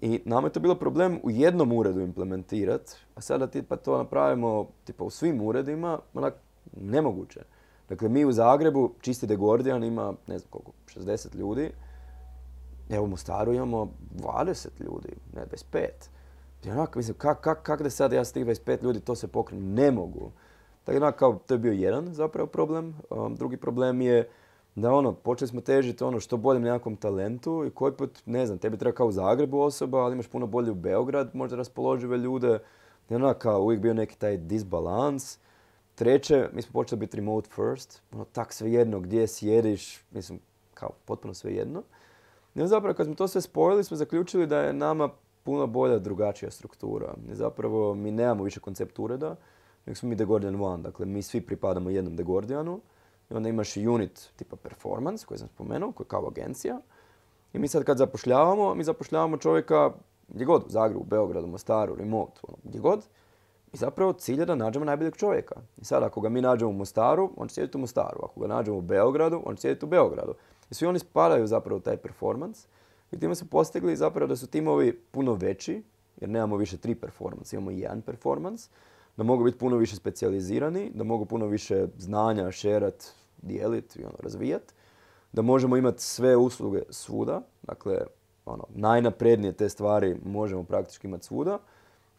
[0.00, 3.98] i nama je to bilo problem u jednom uredu implementirati, a sada ti pa to
[3.98, 6.34] napravimo tipa u svim uredima, onak
[6.80, 7.40] nemoguće.
[7.88, 11.70] Dakle, mi u Zagrebu, čisti de Gordijan ima, ne znam koliko, 60 ljudi,
[12.90, 15.88] Evo u Mostaru imamo 20 ljudi, ne 25.
[16.64, 19.28] I onako, mislim, kak, kak, kak da sad ja s tih 25 ljudi to se
[19.28, 19.74] pokrenem?
[19.74, 20.30] Ne mogu.
[20.84, 22.94] Tako da, kao, to je bio jedan zapravo problem.
[23.10, 24.28] Um, drugi problem je
[24.74, 28.58] da ono, počeli smo težiti ono što boljem nekakvom talentu i koji put, ne znam,
[28.58, 32.58] tebi treba kao u Zagrebu osoba, ali imaš puno bolje u Beograd, možda raspoložive ljude.
[33.10, 35.38] I ono, kao uvijek bio neki taj disbalans.
[35.94, 40.40] Treće, mi smo počeli biti remote first, ono tak svejedno gdje sjediš, mislim,
[40.74, 41.80] kao potpuno svejedno.
[41.80, 42.03] I
[42.60, 45.08] onda zapravo kad smo to sve spojili smo zaključili da je nama
[45.42, 47.14] puno bolja drugačija struktura.
[47.30, 49.36] I zapravo mi nemamo više koncept ureda,
[49.86, 50.82] nego smo mi The Gordian One.
[50.82, 52.80] Dakle, mi svi pripadamo jednom The Gordianu.
[53.30, 56.80] I onda imaš i unit tipa performance koji sam spomenuo, koji je kao agencija.
[57.52, 59.90] I mi sad kad zapošljavamo, mi zapošljavamo čovjeka
[60.28, 63.06] gdje god, u Zagrebu, Beogradu, Mostaru, remote, ono, gdje god.
[63.72, 65.54] I zapravo cilj je da nađemo najboljeg čovjeka.
[65.76, 68.18] I sad ako ga mi nađemo u Mostaru, on će sjediti u Mostaru.
[68.22, 70.34] Ako ga nađemo u Beogradu, on će sjediti u Beogradu.
[70.74, 72.68] Svi oni spadaju zapravo u taj performance.
[73.12, 75.82] I time su postigli zapravo da su timovi puno veći,
[76.20, 78.68] jer nemamo više tri performance, imamo jedan performance,
[79.16, 83.04] da mogu biti puno više specijalizirani, da mogu puno više znanja šerat,
[83.42, 84.74] dijeliti i ono, razvijati,
[85.32, 87.98] da možemo imati sve usluge svuda, dakle,
[88.46, 91.58] ono, najnaprednije te stvari možemo praktički imati svuda,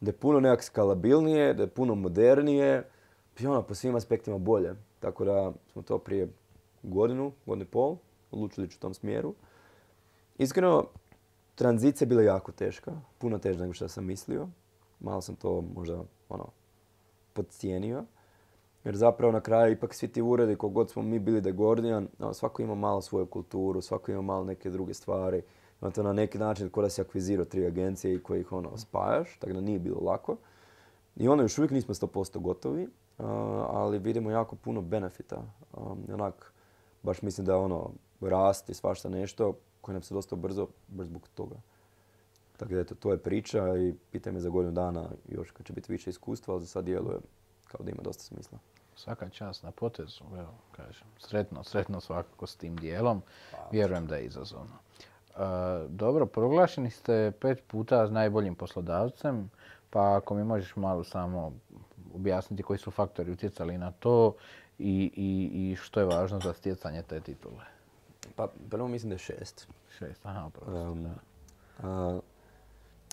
[0.02, 2.90] da je puno nekak skalabilnije, da je puno modernije
[3.40, 4.76] i ono, po svim aspektima bolje.
[5.00, 6.30] Tako da smo to prije
[6.84, 7.96] godinu, godinu i pol,
[8.32, 9.34] odlučili u tom smjeru.
[10.38, 10.86] Iskreno,
[11.56, 14.48] tranzicija je bila jako teška, puno teža nego što sam mislio.
[15.00, 16.46] Malo sam to možda ono,
[17.34, 18.04] podcijenio.
[18.84, 22.34] Jer zapravo na kraju ipak svi ti uredi, god smo mi bili The Gordian, ono,
[22.34, 25.42] svako ima malo svoju kulturu, svako ima malo neke druge stvari.
[25.82, 28.78] Ono to na neki način kod da si akvizirao tri agencije i koje ih ono
[28.78, 30.38] spajaš, tako da nije bilo lako.
[31.16, 32.88] I ono još uvijek nismo 100% gotovi,
[33.68, 35.44] ali vidimo jako puno benefita.
[36.14, 36.54] onak,
[37.04, 41.56] baš mislim da ono, rasti svašta nešto koje nam se dosta brzo, brzo zbog toga.
[42.58, 45.74] Tako da eto, to je priča i pitaj me za godinu dana još kad će
[45.74, 47.18] biti više iskustva, ali za sad djeluje
[47.68, 48.60] kao da ima dosta smisla.
[48.96, 51.08] Svaka čast na potezu, evo, kažem.
[51.20, 53.22] Sretno, sretno svakako s tim dijelom.
[53.72, 54.76] Vjerujem da je izazovno.
[54.76, 55.40] E,
[55.90, 59.50] dobro, proglašeni ste pet puta najboljim poslodavcem,
[59.90, 61.54] pa ako mi možeš malo samo
[62.14, 64.36] objasniti koji su faktori utjecali na to
[64.80, 67.75] i, i, i što je važno za stjecanje te titule.
[68.36, 69.68] Pa prvo mislim da je šest.
[69.98, 71.08] Šest, aha, um,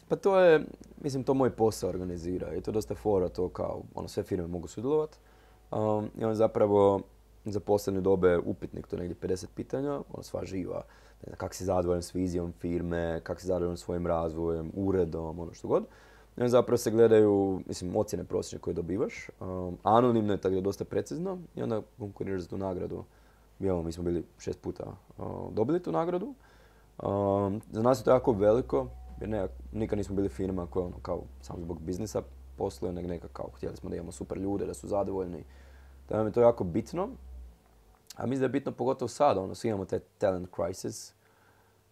[0.08, 0.64] pa to je,
[1.00, 4.46] mislim, to moj posao organizira i to je dosta fora, to kao, ono, sve firme
[4.46, 5.18] mogu sudjelovati.
[5.70, 7.00] Um, I on zapravo
[7.44, 10.82] za posebne dobe upitnik, to je negdje 50 pitanja, ono sva živa,
[11.22, 15.54] ne znam, kak si zadovoljan s vizijom firme, kak si zadovoljan svojim razvojem, uredom, ono
[15.54, 15.84] što god.
[16.36, 19.28] I on zapravo se gledaju, mislim, ocjene prosječne koje dobivaš.
[19.40, 23.04] Um, anonimno je tako da je dosta precizno i onda konkuriraš za tu nagradu
[23.68, 24.84] Evo, mi smo bili šest puta
[25.50, 26.34] dobili tu nagradu.
[27.70, 28.86] za nas je to jako veliko,
[29.20, 32.22] jer ne, nikad nismo bili firma koja ono, kao samo zbog biznisa
[32.56, 35.44] posluje, nego neka kao htjeli smo da imamo super ljude, da su zadovoljni.
[36.08, 37.08] Da nam je to jako bitno.
[38.16, 41.14] A mislim da je bitno pogotovo sada, ono, svi imamo taj talent crisis,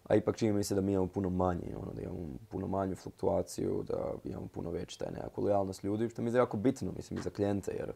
[0.07, 2.95] a ipak čini mi se da mi imamo puno manje, ono, da imamo puno manju
[2.95, 7.19] fluktuaciju, da imamo puno veći taj nekakvu lojalnost ljudi, što mi je jako bitno, mislim,
[7.19, 7.93] i za klijente, jer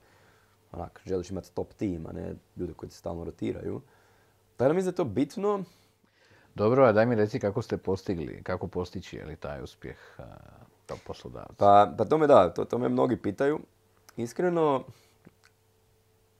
[0.76, 3.82] onak, želiš imati top tim, a ne ljude koji se stalno rotiraju.
[4.58, 5.64] Tako da mislim da je to bitno.
[6.56, 9.98] Dobro, a daj mi reci kako ste postigli, kako postići je li taj uspjeh
[10.86, 11.56] kao poslodavac?
[11.58, 13.60] Pa, pa to me da, to, to me mnogi pitaju.
[14.18, 14.84] Iskreno,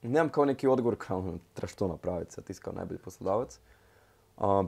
[0.02, 3.58] nemam kao neki odgovor kao ono, treba što napraviti sad ti kao najbolji poslodavac.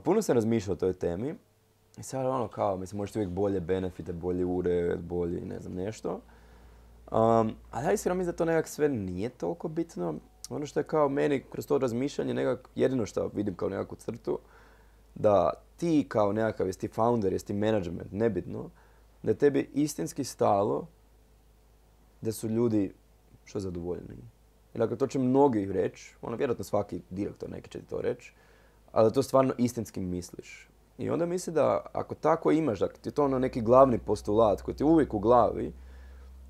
[0.05, 1.35] puno sam razmišljao o toj temi.
[1.99, 6.21] I sad ono kao, mislim, možete uvijek bolje benefite, bolji ured, bolji ne znam nešto.
[7.11, 10.15] Um, ali ja iskreno mislim da to nekak sve nije toliko bitno.
[10.51, 14.39] Ono što je kao meni kroz to razmišljanje nekak jedino što vidim kao nekakvu crtu,
[15.15, 18.71] da ti kao nekakav jesi founder, jesi management, nebitno,
[19.23, 20.87] da tebi istinski stalo
[22.21, 22.93] da su ljudi
[23.45, 24.17] što zadovoljni.
[24.75, 28.33] I dakle, to će mnogi reći, ono vjerojatno svaki direktor neki će ti to reći,
[28.93, 30.69] ali da to stvarno istinski misliš.
[30.99, 34.63] I onda misli da ako tako imaš, da ti je to ono neki glavni postulat
[34.63, 35.73] koji ti je uvijek u glavi,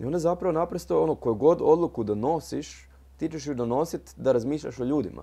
[0.01, 4.81] i onda zapravo naprosto ono koju god odluku donosiš, ti ćeš ju donositi da razmišljaš
[4.81, 5.23] o ljudima.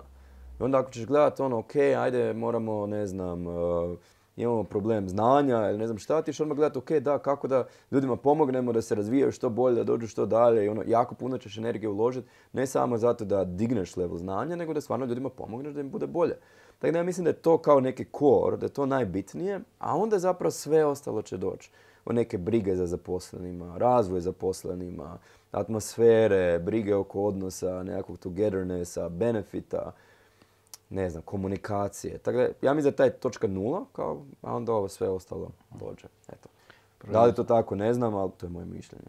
[0.59, 3.97] I onda ako ćeš gledati ono, ok, ajde, moramo, ne znam, uh,
[4.35, 7.67] imamo problem znanja ili ne znam šta, ti ćeš odmah gledati, ok, da, kako da
[7.91, 11.37] ljudima pomognemo da se razvijaju što bolje, da dođu što dalje i ono, jako puno
[11.37, 15.73] ćeš energije uložiti, ne samo zato da digneš level znanja, nego da stvarno ljudima pomogneš
[15.73, 16.35] da im bude bolje.
[16.79, 19.97] Tako da ja mislim da je to kao neki core, da je to najbitnije, a
[19.97, 21.71] onda zapravo sve ostalo će doći
[22.05, 25.17] o neke brige za zaposlenima, razvoj zaposlenima,
[25.51, 29.91] atmosfere, brige oko odnosa, nekakvog togethernessa, benefita,
[30.89, 32.17] ne znam, komunikacije.
[32.17, 35.49] Tako da, ja mislim da je taj točka nula, kao, a onda ovo sve ostalo
[35.71, 36.07] dođe.
[36.27, 36.49] Eto.
[37.11, 39.05] Da li to tako, ne znam, ali to je moje mišljenje.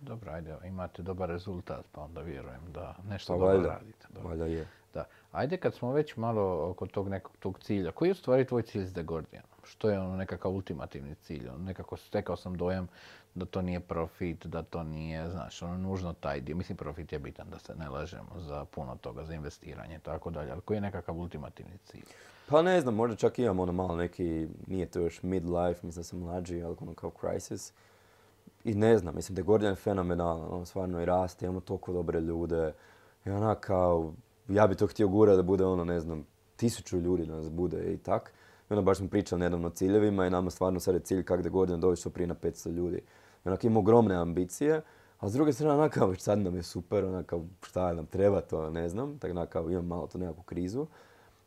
[0.00, 4.06] Dobro, ajde, imate dobar rezultat, pa onda vjerujem da nešto pa, dobro radite.
[4.22, 4.66] Valjda je.
[4.94, 5.04] Da.
[5.32, 8.62] Ajde kad smo već malo oko tog nekog tog cilja, koji je u stvari tvoj
[8.62, 9.42] cilj s The Gordian?
[9.68, 11.48] Što je ono nekakav ultimativni cilj.
[11.48, 12.88] Ono, nekako stekao sam dojam
[13.34, 16.56] da to nije profit, da to nije, znaš, ono nužno taj dio.
[16.56, 20.30] Mislim, profit je bitan, da se ne lažemo za puno toga, za investiranje i tako
[20.30, 22.04] dalje, ali koji je nekakav ultimativni cilj?
[22.48, 26.04] Pa ne znam, možda čak imam ono malo neki, nije to još midlife, mislim da
[26.04, 27.72] sam mlađi, ali ono kao crisis.
[28.64, 32.20] I ne znam, mislim da je Gordijan fenomenalan, on stvarno i raste, imamo toliko dobre
[32.20, 32.72] ljude.
[33.24, 34.12] I onak kao,
[34.48, 36.26] ja bi to htio gura da bude ono, ne znam,
[36.56, 38.32] tisuću ljudi da nas bude i tak.
[38.70, 41.42] I onda baš smo pričali nedavno o ciljevima i nama stvarno sad je cilj kak
[41.42, 42.96] da godina dođe što prije na 500 ljudi.
[43.44, 44.82] I onak imamo ogromne ambicije,
[45.18, 48.40] a s druge strane onak kao sad nam je super, onak kao šta nam treba
[48.40, 49.18] to, ne znam.
[49.18, 50.86] Tako onak kao imam malo to nekakvu krizu.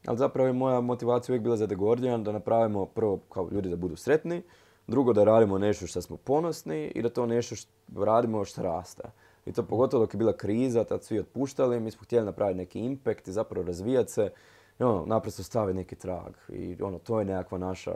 [0.06, 3.70] Ali zapravo je moja motivacija uvijek bila za The Guardian da napravimo prvo kao ljudi
[3.70, 4.42] da budu sretni,
[4.88, 9.04] drugo da radimo nešto što smo ponosni i da to nešto što radimo što raste.
[9.46, 12.80] I to pogotovo dok je bila kriza, tad svi otpuštali, mi smo htjeli napraviti neki
[12.80, 14.32] impact i zapravo razvijati se
[14.82, 16.34] i ono, naprosto staviti neki trag.
[16.50, 17.92] I ono, to je nekakva naša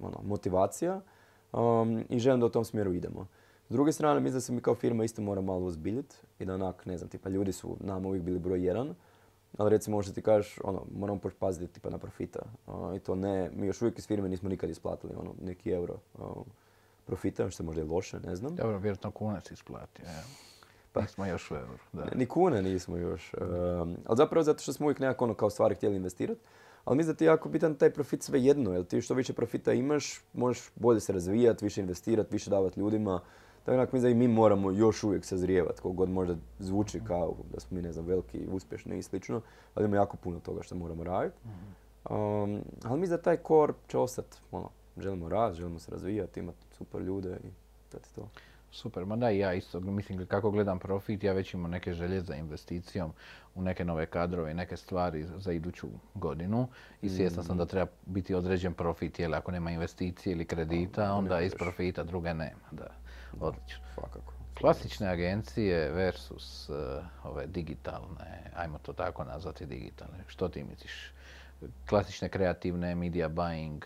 [0.00, 1.00] ono, motivacija
[1.52, 3.26] um, i želim da u tom smjeru idemo.
[3.68, 6.54] S druge strane, mislim da se mi kao firma isto mora malo uzbiljiti i da
[6.54, 8.94] onak, ne znam, tipa ljudi su nama uvijek bili broj jedan,
[9.58, 12.40] ali recimo možda ti kažeš, ono, moramo paziti tipa na profita.
[12.66, 15.94] Uh, I to ne, mi još uvijek iz firme nismo nikad isplatili ono, neki euro
[16.18, 16.26] uh,
[17.06, 18.56] profita, što je možda i loše, ne znam.
[18.56, 20.02] Dobro, vjerojatno kuna si isplati.
[20.02, 20.08] Pa,
[21.00, 21.78] nismo još u euro.
[21.92, 22.04] Da.
[22.14, 23.34] Ni kune nismo još.
[23.34, 26.40] Um, ali zapravo zato što smo uvijek nekako ono kao stvari htjeli investirati.
[26.84, 29.32] Ali mislim da ti je jako bitan taj profit sve jedno, jer ti što više
[29.32, 33.20] profita imaš, možeš bolje se razvijati, više investirati, više davati ljudima.
[33.64, 37.60] Tako mislim da i mi moramo još uvijek sazrijevati, koliko god možda zvuči kao da
[37.60, 39.40] smo mi, ne znam, veliki, uspješni i slično,
[39.74, 41.36] ali ima jako puno toga što moramo raditi.
[42.10, 46.58] Um, ali mislim da taj core će ostati, ono, želimo rast, želimo se razvijati, imati
[46.72, 47.48] super ljude i
[47.90, 48.28] to je to.
[48.74, 52.20] Super, ma da i ja isto, mislim kako gledam profit, ja već imam neke želje
[52.20, 53.12] za investicijom
[53.54, 56.68] u neke nove kadrove i neke stvari za iduću godinu
[57.02, 61.40] i svjestan sam da treba biti određen profit, jer ako nema investicije ili kredita, onda
[61.40, 62.68] iz profita druge nema.
[62.70, 62.86] Da,
[63.40, 63.84] odlično.
[64.58, 66.76] Klasične agencije versus uh,
[67.24, 70.24] ove digitalne, ajmo to tako nazvati digitalne.
[70.26, 71.12] Što ti misliš?
[71.88, 73.84] Klasične kreativne, media buying,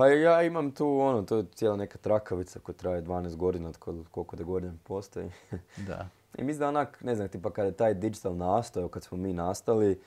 [0.00, 3.72] pa ja imam tu ono, to je cijela neka trakavica koja traje 12 godina,
[4.10, 5.30] koliko da godina postoji.
[5.86, 6.08] Da.
[6.38, 9.32] I mislim da onak, ne znam, tipa kada je taj digital nastao, kad smo mi
[9.32, 10.00] nastali,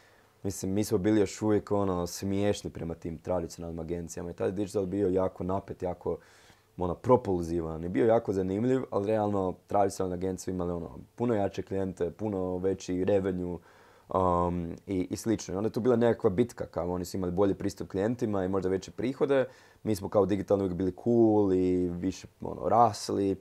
[0.43, 4.86] mislim, mi smo bili još uvijek ono, smiješni prema tim tradicionalnim agencijama i taj digital
[4.86, 6.17] bio jako napet, jako
[6.77, 12.12] ono, propulzivan i bio jako zanimljiv, ali realno tradicionalne agencije imale ono, puno jače klijente,
[12.12, 13.58] puno veći revenue,
[14.09, 15.53] um, i, i slično.
[15.53, 18.47] I onda je tu bila nekakva bitka, kao oni su imali bolji pristup klijentima i
[18.47, 19.45] možda veće prihode.
[19.83, 23.35] Mi smo kao digitalno uvijek bili cool i više ono, rasli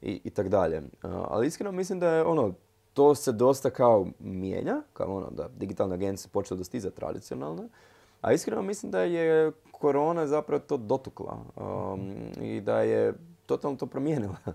[0.00, 0.78] i, i tak dalje.
[0.78, 2.54] Uh, ali iskreno mislim da je ono,
[2.94, 7.68] to se dosta kao mijenja, kao ono da digitalne agencije počele dostizati tradicionalne.
[8.20, 13.14] A iskreno mislim da je korona zapravo to dotukla um, i da je
[13.46, 14.36] totalno to promijenila.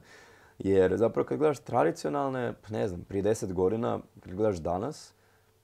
[0.59, 5.13] Jer zapravo kad gledaš tradicionalne, ne znam, prije deset godina, kad gledaš danas,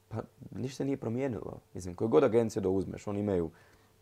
[0.10, 0.18] pa
[0.52, 1.60] ništa nije promijenilo.
[1.74, 3.52] Mislim, koju god agenciju da uzmeš, oni imaju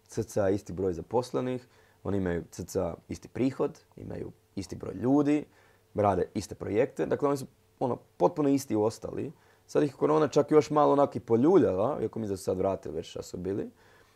[0.08, 1.68] cca isti broj zaposlenih,
[2.04, 5.46] oni imaju cca isti prihod, imaju isti broj ljudi,
[5.96, 7.46] rade iste projekte, dakle oni su
[7.80, 9.32] ono, potpuno isti ostali.
[9.66, 12.96] Sad ih korona čak još malo onak i poljuljala, iako mi da su sad vratili
[12.96, 13.70] već šta su bili.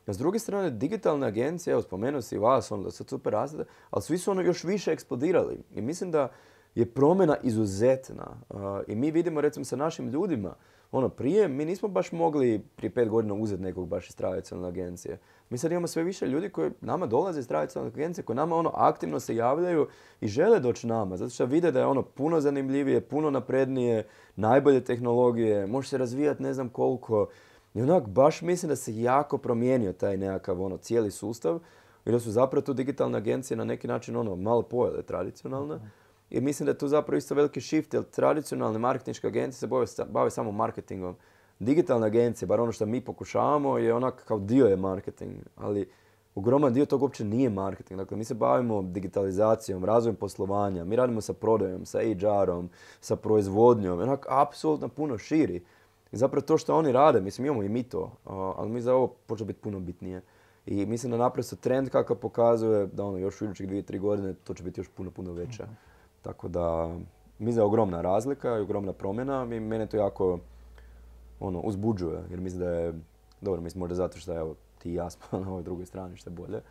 [0.06, 3.66] A s druge strane, digitalne agencije, evo spomenuo si vas, ono da se super raste,
[3.90, 5.64] ali svi su ono još više eksplodirali.
[5.76, 6.30] I mislim da
[6.76, 8.42] je promjena izuzetna.
[8.88, 10.56] I mi vidimo recimo sa našim ljudima,
[10.92, 15.20] ono prije mi nismo baš mogli prije pet godina uzeti nekog baš iz tradicionalne agencije.
[15.50, 18.72] Mi sad imamo sve više ljudi koji nama dolaze iz tradicionalne agencije, koji nama ono
[18.74, 19.88] aktivno se javljaju
[20.22, 24.84] i žele doći nama, zato što vide da je ono puno zanimljivije, puno naprednije, najbolje
[24.84, 27.28] tehnologije, može se razvijati ne znam koliko.
[27.74, 31.60] I onak baš mislim da se jako promijenio taj nekakav ono cijeli sustav
[32.06, 35.80] i da su zapravo tu digitalne agencije na neki način ono malo pojele tradicionalne.
[36.32, 39.86] I mislim da je tu zapravo isto veliki shift, jer tradicionalne marketinške agencije se bave,
[40.10, 41.16] bave samo marketingom.
[41.60, 45.90] Digitalne agencije, bar ono što mi pokušavamo, je onak kao dio je marketing, ali
[46.36, 47.98] ogroman dio toga uopće nije marketing.
[47.98, 52.70] Dakle, mi se bavimo digitalizacijom, razvojem poslovanja, mi radimo sa prodajom, sa HR-om,
[53.02, 55.64] sa proizvodnjom, onak apsolutno puno širi.
[56.12, 59.08] I zapravo to što oni rade, mislim imamo i mi to, ali mi za ovo
[59.08, 60.22] počne biti puno bitnije.
[60.66, 64.34] I mislim da naprosto trend kakav pokazuje da ono još u idućih dvije, tri godine
[64.34, 65.68] to će biti još puno, puno veća.
[66.22, 66.96] Tako da,
[67.40, 70.40] mislim da je ogromna razlika i ogromna promjena i mene to jako
[71.40, 72.24] ono, uzbuđuje.
[72.30, 72.94] Jer mislim da je,
[73.42, 76.30] dobro, mislim možda zato što evo, ti i ja smo na ovoj drugoj strani što
[76.30, 76.62] je bolje.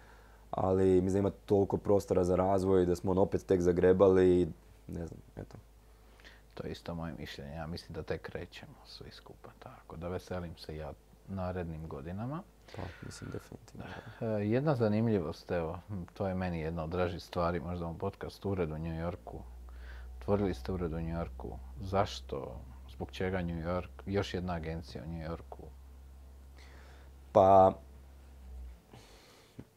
[0.50, 4.48] Ali mislim da ima toliko prostora za razvoj da smo on opet tek zagrebali i
[4.88, 5.56] ne znam, eto.
[6.54, 7.54] To je isto moje mišljenje.
[7.54, 9.50] Ja mislim da tek krećemo svi skupa.
[9.58, 10.92] Tako da veselim se ja
[11.28, 12.42] narednim godinama.
[12.76, 13.86] Pa, mislim, definitivno.
[14.20, 15.78] E, Jedna zanimljivost, evo,
[16.14, 19.38] to je meni jedna od dražih stvari, možda u podcastu Ured u New Yorku.
[20.20, 21.58] Otvorili ste ured u New Yorku.
[21.80, 22.60] Zašto?
[22.90, 23.88] Zbog čega New York?
[24.06, 25.62] Još jedna agencija u New Yorku.
[27.32, 27.72] Pa,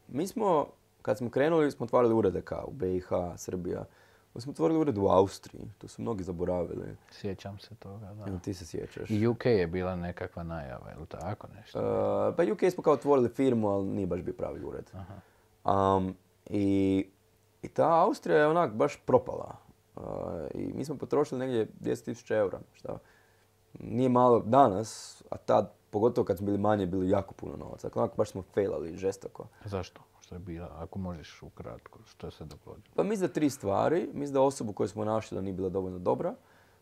[0.08, 0.68] mi smo,
[1.02, 3.86] kad smo krenuli, smo otvarali urede kao BiH, Srbija.
[4.34, 6.96] Mi smo otvorili ured u Austriji, to su mnogi zaboravili.
[7.12, 8.26] Sjećam se toga, da.
[8.28, 9.10] Evo, ti se sjećaš.
[9.10, 11.80] I UK je bila nekakva najava, ili tako nešto?
[11.80, 14.92] Uh, pa UK smo kao otvorili firmu, ali nije baš bio pravi ured.
[14.94, 15.16] Aha.
[15.96, 16.16] Um,
[16.50, 17.06] i,
[17.62, 19.56] I ta Austrija je onak baš propala.
[19.96, 20.04] Uh,
[20.54, 22.60] I mi smo potrošili negdje 10.000 eura.
[22.74, 22.98] Šta?
[23.80, 27.88] Nije malo danas, a tad, pogotovo kad smo bili manje, bili jako puno novaca.
[27.88, 29.48] Dakle, onak baš smo failali žestoko.
[29.66, 30.02] Zašto?
[30.24, 32.94] Što je bila, ako možeš ukratko, što se dogodilo?
[32.96, 34.10] Pa mislim da tri stvari.
[34.14, 36.36] Mislim da osobu koju smo našli da nije bila dovoljno dobra.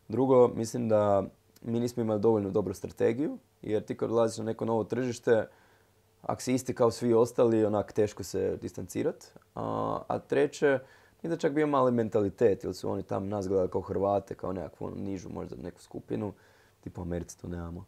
[0.08, 1.24] Drugo, mislim da
[1.62, 5.48] mi nismo imali dovoljno dobru strategiju, jer ti kad ulaziš na neko novo tržište,
[6.22, 9.38] ako si isti kao svi ostali, onak teško se distancirat.
[9.54, 10.78] A, a treće,
[11.16, 14.52] mislim da čak bio mali mentalitet, jer su oni tam nas gledali kao Hrvate, kao
[14.52, 16.32] nekakvu ono, nižu možda neku skupinu,
[16.80, 17.84] tipu u Americi to nemamo.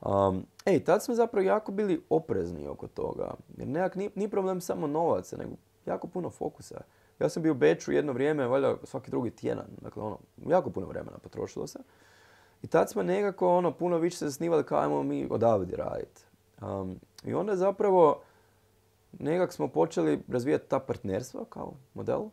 [0.00, 3.34] Um, ej, tad smo zapravo jako bili oprezni oko toga.
[3.56, 5.50] Jer nekak nije, nije problem samo novaca, nego
[5.86, 6.80] jako puno fokusa.
[7.20, 9.66] Ja sam bio u Beču jedno vrijeme, valjda svaki drugi tjedan.
[9.80, 11.78] Dakle, ono, jako puno vremena potrošilo se.
[12.62, 16.22] I tad smo nekako ono, puno više se zasnivali kao ajmo mi odavde raditi.
[16.62, 18.22] Um, I onda zapravo
[19.18, 22.28] nekak smo počeli razvijati ta partnerstva kao model.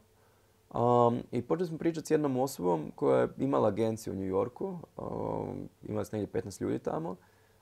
[0.74, 4.78] Um, I počeli smo pričati s jednom osobom koja je imala agenciju u New Yorku.
[4.98, 7.16] Um, imala se negdje 15 ljudi tamo,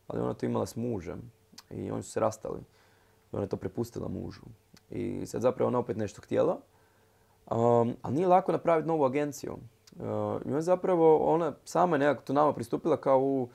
[0.08, 1.32] ali ona to imala s mužem.
[1.70, 2.60] I oni su se rastali.
[3.32, 4.41] I ona je to prepustila mužu.
[4.89, 6.60] I sad zapravo ona opet nešto htjela.
[7.51, 9.54] Um, ali nije lako napraviti novu agenciju.
[9.54, 10.06] Uh,
[10.45, 13.49] I onda zapravo ona sama je nekako to nama pristupila kao u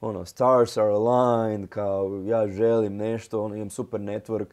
[0.00, 4.46] ono, stars are aligned, kao ja želim nešto, ono, imam super network,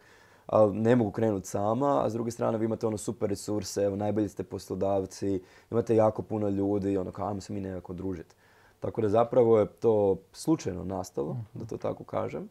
[0.45, 3.95] ali ne mogu krenuti sama, a s druge strane vi imate ono super resurse, evo,
[3.95, 5.41] najbolji ste poslodavci,
[5.71, 8.35] imate jako puno ljudi, ono, kao ajmo se mi nekako družiti.
[8.79, 12.49] Tako da zapravo je to slučajno nastalo, da to tako kažem,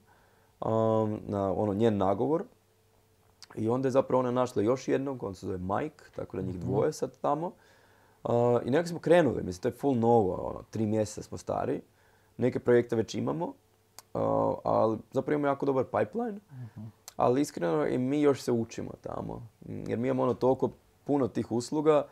[0.60, 2.44] um, na ono, njen nagovor.
[3.54, 6.58] I onda je zapravo ona našla još jednog, on se zove Mike, tako da njih
[6.58, 7.52] dvoje sad tamo.
[8.24, 8.32] Uh,
[8.64, 11.80] I nekako smo krenuli, mislim, to je full novo, ono, tri mjeseca smo stari.
[12.36, 16.38] Neke projekte već imamo, uh, ali zapravo imamo jako dobar pipeline.
[17.16, 19.42] Ali iskreno i mi još se učimo tamo.
[19.68, 20.70] Jer mi imamo ono toliko
[21.04, 22.06] puno tih usluga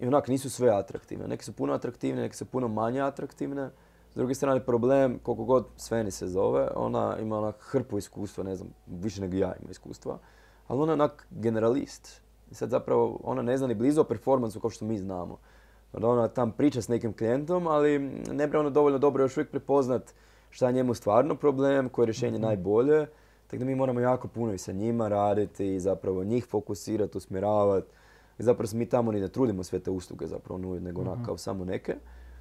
[0.00, 1.28] i onak nisu sve atraktivne.
[1.28, 3.70] Neke su puno atraktivne, neke su puno manje atraktivne.
[4.12, 8.56] S druge strane problem, koliko god Sveni se zove, ona ima onak hrpu iskustva, ne
[8.56, 10.18] znam, više nego ja ima iskustva.
[10.66, 12.22] Ali ona je onak generalist.
[12.50, 15.38] I sad zapravo ona ne zna ni blizu o performansu kao što mi znamo.
[15.92, 17.98] Onda ona tam priča s nekim klijentom, ali
[18.32, 20.14] ne bi ono dovoljno dobro još uvijek prepoznat
[20.50, 23.06] šta je njemu stvarno problem, koje je rješenje najbolje.
[23.46, 27.99] Tako da mi moramo jako puno i sa njima raditi i zapravo njih fokusirati, usmjeravati.
[28.40, 31.38] I zapravo mi tamo ni ne trudimo sve te usluge zapravo nuditi, nego onak kao
[31.38, 31.96] samo neke.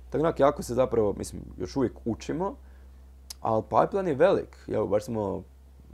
[0.10, 2.56] Tako onak jako se zapravo, mislim, još uvijek učimo,
[3.42, 4.58] ali pipeline je velik.
[4.68, 5.44] Evo, baš smo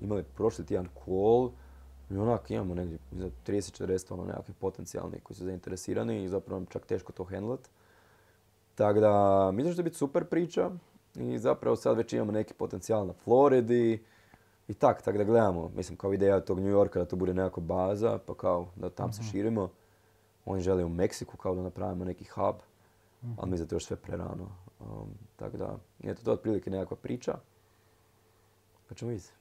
[0.01, 1.51] imali prošli tjedan call
[2.09, 6.65] i onak imamo negdje za 30-40 ono nekakvih potencijalnih koji su zainteresirani i zapravo nam
[6.65, 7.69] čak teško to handlat.
[8.75, 10.71] Tako da, mislim da će biti super priča
[11.15, 14.03] i zapravo sad već imamo neki potencijal na Floridi
[14.67, 17.61] i tak, tako da gledamo, mislim kao ideja tog New Yorka da to bude nekako
[17.61, 19.69] baza, pa kao da tam se širimo.
[20.45, 22.55] Oni žele u Meksiku kao da napravimo neki hub,
[23.37, 24.47] ali mislim da je to još sve prerano.
[24.79, 27.37] Um, tako da, eto, to je otprilike nekakva priča.
[28.89, 29.33] Pa ćemo vidjeti.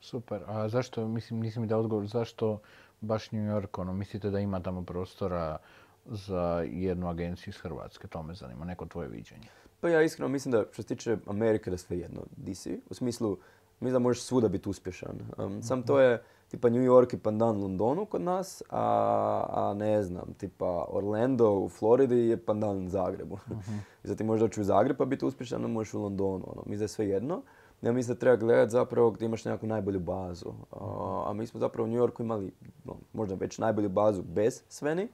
[0.00, 0.42] Super.
[0.46, 2.60] A zašto, mislim, nisam mi dao odgovor, zašto
[3.00, 5.58] baš New York, ono, mislite da ima tamo prostora
[6.06, 8.08] za jednu agenciju iz Hrvatske?
[8.08, 9.46] To me zanima, neko tvoje viđenje.
[9.80, 12.80] Pa ja iskreno mislim da što se tiče Amerike da sve jedno di si.
[12.90, 13.38] U smislu,
[13.80, 15.18] mislim da možeš svuda biti uspješan.
[15.38, 16.22] Um, Sam to je
[16.52, 21.68] tipa New York i pandan Londonu kod nas, a, a ne znam, tipa Orlando u
[21.68, 23.38] Floridi je pandan Zagrebu.
[24.04, 26.44] I sad ti možeš doći u Zagreb pa biti uspješan, možeš u Londonu.
[26.46, 26.76] Ono.
[26.76, 27.42] Da je sve jedno.
[27.82, 30.52] Ja mislim da treba gledati zapravo gdje imaš nekakvu najbolju bazu.
[30.70, 32.52] A, a mi smo zapravo u New Yorku imali
[32.84, 35.08] no, možda već najbolju bazu bez Sveni,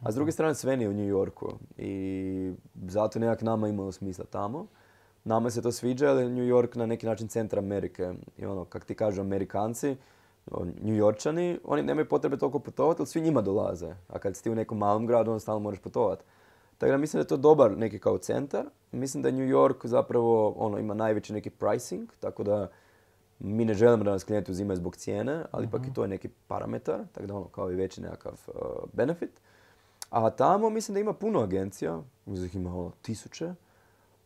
[0.00, 1.52] a s druge strane Sveni je u New Yorku.
[1.76, 2.52] I
[2.88, 4.66] zato nekak nama imalo smisla tamo.
[5.24, 8.12] Nama se to sviđa, je New York na neki način centar Amerike.
[8.36, 9.96] I ono, kak ti kažu Amerikanci,
[10.82, 13.94] New Yorkčani, oni nemaju potrebe toliko putovati, ali svi njima dolaze.
[14.08, 16.24] A kad si ti u nekom malom gradu, onda stalno moraš putovati.
[16.78, 18.66] Tako da mislim da je to dobar neki kao centar.
[18.92, 22.70] Mislim da New York zapravo ono, ima najveći neki pricing, tako da
[23.38, 26.28] mi ne želimo da nas klijenti uzimaju zbog cijene, ali ipak i to je neki
[26.28, 28.54] parametar, tako da ono kao i veći nekakav uh,
[28.92, 29.40] benefit.
[30.10, 33.54] A tamo mislim da ima puno agencija, da ih ima ono tisuće,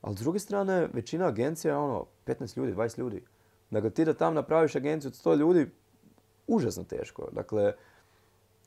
[0.02, 3.24] ali s druge strane većina agencija je ono 15 ljudi, 20 ljudi.
[3.70, 5.70] Dakle, ti da tam napraviš agenciju od 100 ljudi,
[6.46, 7.28] užasno teško.
[7.32, 7.72] Dakle,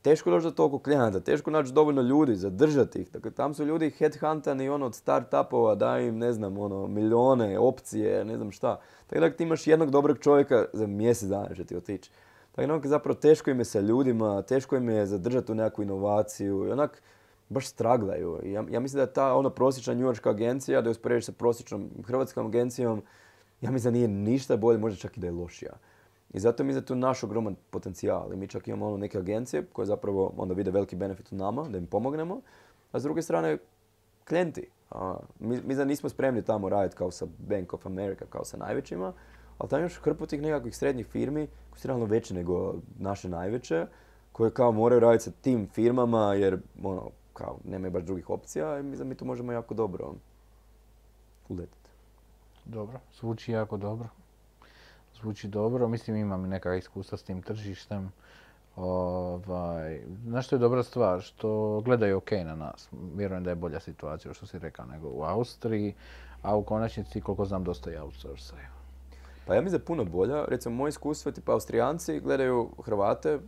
[0.02, 3.10] teško doći do toliko klijenata, teško naći dovoljno ljudi, zadržati ih.
[3.10, 8.24] Dakle, tam su ljudi headhuntani ono, od start-upova, daj im, ne znam, ono, milijone, opcije,
[8.24, 8.80] ne znam šta.
[9.06, 12.10] Tako da ti imaš jednog dobrog čovjeka za mjesec dana će ti otići.
[12.52, 16.66] Tako da zapravo teško im je sa ljudima, teško im je zadržati u nekakvu inovaciju
[16.66, 17.02] i onak
[17.48, 18.40] baš straglaju.
[18.44, 21.90] Ja, ja mislim da je ta ona prosječna njujorška agencija, da je usporediš sa prosječnom
[22.04, 23.02] hrvatskom agencijom,
[23.60, 25.72] ja mislim da nije ništa bolje, možda čak i da je lošija.
[26.34, 28.32] I zato da je tu naš ogroman potencijal.
[28.32, 31.68] I mi čak imamo ono neke agencije koje zapravo onda vide veliki benefit u nama,
[31.68, 32.40] da im pomognemo.
[32.92, 33.58] A s druge strane,
[34.28, 34.68] klijenti.
[35.38, 39.12] mi, mi da nismo spremni tamo raditi kao sa Bank of America, kao sa najvećima,
[39.58, 43.86] ali tamo imaš hrpu tih nekakvih srednjih firmi koje su realno veće nego naše najveće,
[44.32, 48.82] koje kao moraju raditi sa tim firmama jer ono, kao nemaju baš drugih opcija i
[48.82, 50.14] mislim da mi to možemo jako dobro
[51.48, 51.90] uletiti.
[52.64, 54.19] Dobro, zvuči jako dobro
[55.20, 55.88] zvuči dobro.
[55.88, 58.12] Mislim imam neka iskustva s tim tržištem.
[58.76, 61.20] Ovaj, znaš što je dobra stvar?
[61.20, 62.88] Što gledaju ok na nas.
[63.14, 65.94] Vjerujem da je bolja situacija, što si rekao, nego u Austriji.
[66.42, 68.66] A u konačnici, koliko znam, dosta i outsourcaju.
[69.46, 70.44] Pa ja mislim da je puno bolja.
[70.44, 73.38] Recimo, moje iskustvo je tipa Austrijanci gledaju Hrvate,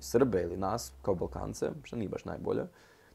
[0.00, 2.62] Srbe ili nas kao Balkance, što nije baš najbolje.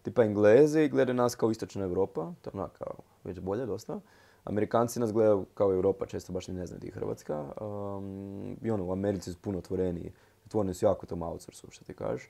[0.01, 3.99] Tipa Englezi gledaju nas kao Istočna Europa, to je kao već bolje dosta.
[4.43, 7.53] Amerikanci nas gledaju kao Europa, često baš ni ne znaju di je Hrvatska.
[7.61, 10.13] Um, I ono, u Americi su puno otvoreniji.
[10.45, 12.29] Otvoreni su jako tom outsourcu, što ti kažeš.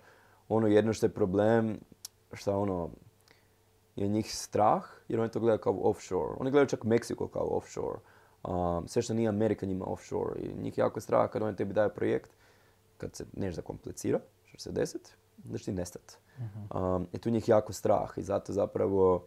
[0.49, 1.79] Ono jedno što je problem,
[2.33, 2.89] što ono,
[3.95, 6.33] je njih strah, jer oni to gledaju kao offshore.
[6.39, 7.99] Oni gledaju čak Meksiko kao offshore.
[8.43, 10.41] Um, sve što nije Amerika njima offshore.
[10.41, 12.31] I njih jako strah kad oni tebi daju projekt,
[12.97, 16.17] kad se nešto zakomplicira, što se deset, da će ti nestat.
[16.75, 19.25] Um, I tu njih jako strah i zato zapravo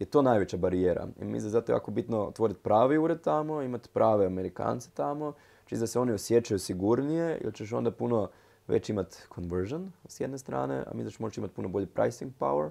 [0.00, 1.06] je to najveća barijera.
[1.20, 5.32] I mislim da je zato jako bitno otvoriti pravi ured tamo, imati prave Amerikance tamo,
[5.66, 8.28] čisto da se oni osjećaju sigurnije, jer ćeš onda puno
[8.66, 12.32] već imati conversion s jedne strane, a mi da ćeš moći imati puno bolji pricing
[12.40, 12.70] power,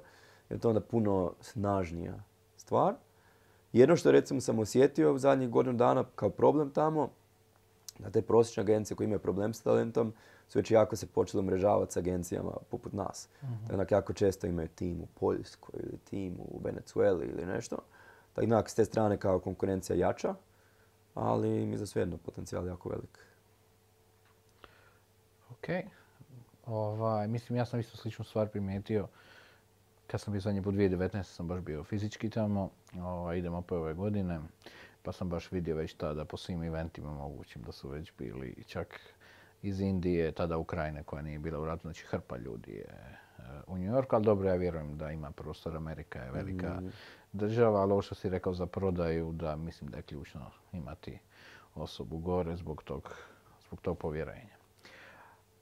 [0.50, 2.14] jer to onda puno snažnija
[2.58, 2.94] stvar.
[3.74, 7.10] Jedno što recimo sam osjetio u zadnjih godinu dana kao problem tamo,
[8.00, 10.14] da te prosječne agencije koje imaju problem s talentom,
[10.50, 13.30] su već jako se počeli umrežavati s agencijama poput nas.
[13.42, 17.78] uh jako često imaju tim u Poljskoj ili tim u Venezueli ili nešto.
[18.34, 20.36] Tako s te strane kao konkurencija jača,
[21.16, 23.26] ali mi za svejedno potencijal jako velik.
[25.52, 25.68] Ok.
[26.66, 29.08] Ovaj, mislim, ja sam isto sličnu stvar primijetio.
[30.08, 31.24] Kad sam bio zadnji put 2019.
[31.24, 32.70] sam baš bio fizički tamo.
[32.96, 34.40] Ovaj, idemo opet ove godine.
[35.04, 39.00] Pa sam baš vidio već tada po svim eventima mogućim da su već bili čak
[39.62, 43.78] iz Indije, tada Ukrajine koja nije bila u ratu, znači hrpa ljudi je e, u
[43.78, 46.92] New York, ali dobro, ja vjerujem da ima prostor, Amerika je velika mm.
[47.34, 51.20] država, ali ovo što si rekao za prodaju, da mislim da je ključno imati
[51.76, 53.16] osobu gore zbog tog,
[53.68, 54.60] zbog tog povjerenja.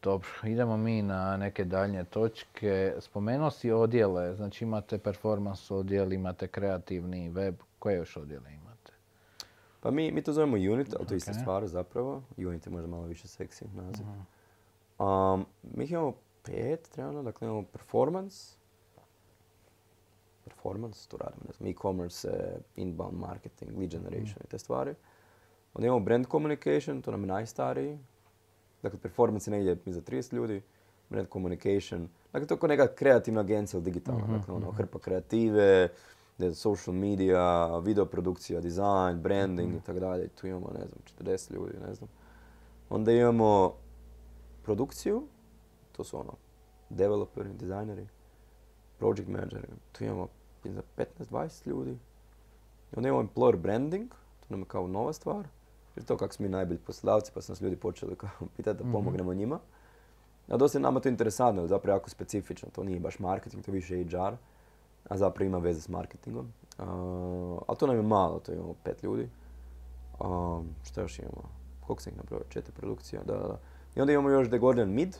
[0.03, 2.93] Dobro, idemo mi na neke daljnje točke.
[2.99, 8.66] Spomenuo si odjele, znači imate performance odjel, imate kreativni web, koje još odjele ima?
[9.87, 12.23] Pa mi, mi to zovemo unit, ali to je ista stvar zapravo.
[12.37, 14.05] Unit je možda malo više seksi naziv.
[14.99, 16.13] Um, mi ih imamo
[16.43, 18.57] pet trenutno, dakle imamo performance,
[20.43, 22.27] performance, tu radimo, ne znam, e-commerce,
[22.75, 24.95] inbound marketing, lead generation i te stvari.
[25.73, 27.97] Onda imamo brand communication, to nam je najstariji.
[28.83, 30.61] Dakle, performance je negdje za 30 ljudi,
[31.09, 34.75] brand communication, dakle to je kao neka kreativna agencija ili digitalna, mhm, dakle ono, mhm.
[34.75, 35.89] hrpa kreative,
[36.37, 40.27] ne social media, video produkcija, design, branding i tako dalje.
[40.27, 42.09] Tu imamo, ne znam, 40 ljudi, ne znam.
[42.89, 43.73] Onda imamo
[44.63, 45.23] produkciju,
[45.91, 46.33] to su ono,
[46.89, 48.07] developeri, dizajneri,
[48.97, 50.27] project manageri, tu imamo
[50.97, 51.97] 15-20 ljudi.
[52.95, 55.47] Onda imamo employer branding, to nam je kao nova stvar.
[55.95, 58.83] Jer to kako smo mi najbolji poslodavci, pa su nas ljudi počeli kao pitati da
[58.83, 58.91] mhm.
[58.91, 59.59] pomognemo njima.
[60.47, 63.75] A dosta je nama to interesantno, zapravo jako specifično, to nije baš marketing, to je
[63.75, 64.35] više HR
[65.09, 66.53] a zapravo ima veze s marketingom.
[66.79, 66.85] Uh,
[67.67, 69.29] ali to nam je malo, to imamo pet ljudi.
[70.19, 71.49] Uh, što još imamo?
[71.81, 72.45] Koliko sam ih napravio?
[72.49, 73.59] Četiri produkcija, da, da.
[73.95, 75.17] I onda imamo još The Gordian Mid.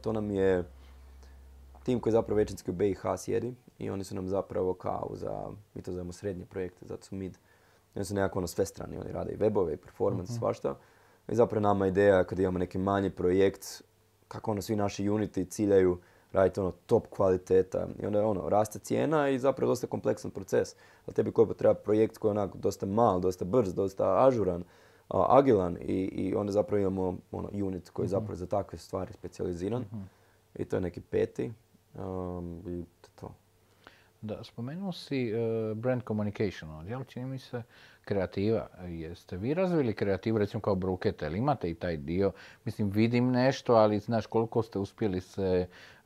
[0.00, 0.64] to nam je
[1.82, 5.82] tim koji zapravo većinski u BiH sjedi i oni su nam zapravo kao za, mi
[5.82, 7.38] to zovemo srednje projekte, zato su mid.
[7.94, 10.76] Oni su nekako ono sve strani, oni rade i webove i performance, uh svašta.
[11.28, 13.82] I zapravo nama ideja kad imamo neki manji projekt,
[14.28, 15.98] kako ono svi naši uniti ciljaju
[16.32, 20.74] raditi ono top kvaliteta i onda ono, raste cijena i zapravo dosta kompleksan proces.
[21.06, 24.64] Ali tebi koji treba projekt koji je onako dosta mal, dosta brz, dosta ažuran,
[25.08, 28.10] agilan i, i onda zapravo imamo ono, unit koji je mhm.
[28.10, 29.82] zapravo za takve stvari specijaliziran.
[29.82, 30.02] Mhm.
[30.56, 31.52] I to je neki peti.
[31.94, 33.34] Um, I to.
[34.20, 37.62] Da, spomenuo si uh, brand communication, ali čini mi se
[38.04, 38.68] kreativa.
[38.88, 42.32] Jeste vi razvili kreativu, recimo kao Brukete, ili imate i taj dio?
[42.64, 45.99] Mislim, vidim nešto, ali znaš koliko ste uspjeli se uh,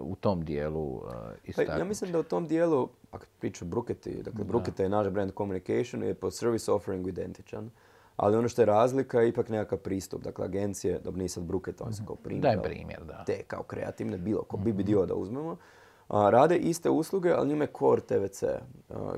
[0.00, 1.02] u tom dijelu
[1.44, 1.72] istaknuti?
[1.72, 5.32] Pa, ja mislim da u tom dijelu, ako priču Bruketi, dakle Brukete je naš brand
[5.36, 7.70] communication, je po service offeringu identičan.
[8.16, 10.22] Ali ono što je razlika je ipak nekakav pristup.
[10.22, 12.42] Dakle, agencije, dobro nije sad Bruketa, on se kao primjer.
[12.42, 13.24] Daj primjer, da.
[13.24, 15.56] Te kao kreativne, bilo ko, BBDO da uzmemo
[16.08, 18.42] rade iste usluge, ali njima je core TVC.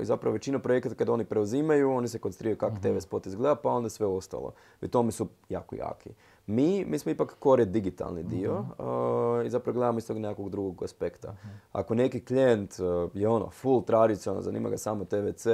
[0.01, 2.81] I zapravo većina projekata kada oni preuzimaju, oni se koncentriraju kako mhm.
[2.81, 4.53] TV spot izgleda, pa onda sve ostalo.
[4.81, 6.09] I tome su jako jaki.
[6.47, 9.45] Mi, mi smo ipak core digitalni dio mhm.
[9.45, 11.31] i zapravo gledamo iz tog nekakvog drugog aspekta.
[11.31, 11.47] Mhm.
[11.71, 12.75] Ako neki klijent
[13.13, 15.47] je ono full tradicionalno, zanima ga samo TVC,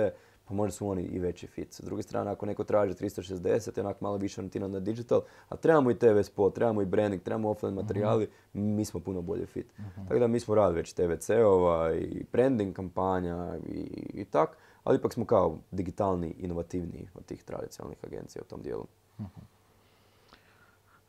[0.48, 1.74] pa možda su oni i veći fit.
[1.74, 5.92] S druge strane, ako neko traži 360, onak malo više orijentirano na digital, a trebamo
[5.92, 9.68] i TV spot, trebamo i branding, trebamo offline materijali, mi smo puno bolje fit.
[10.08, 13.80] Tako da mi smo radili već TVC-ova i branding kampanja i,
[14.14, 18.86] i tak, ali ipak smo kao digitalni, inovativniji od tih tradicionalnih agencija u tom dijelu.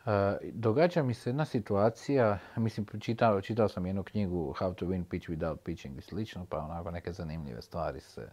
[0.07, 5.05] E, događa mi se jedna situacija, mislim, čitao, čitao sam jednu knjigu How to win
[5.05, 8.29] pitch without pitching i slično, pa onako neke zanimljive stvari se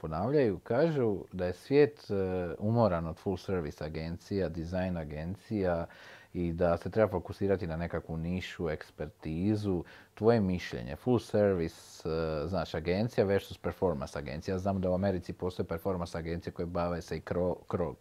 [0.00, 2.14] ponavljaju, kažu da je svijet e,
[2.58, 5.86] umoran od full service agencija, dizajn agencija
[6.32, 9.84] i da se treba fokusirati na nekakvu nišu, ekspertizu.
[10.14, 14.58] Tvoje mišljenje, full service, e, znaš, agencija versus performance agencija.
[14.58, 17.94] Znam da u Americi postoje performance agencije koje bave se i kro,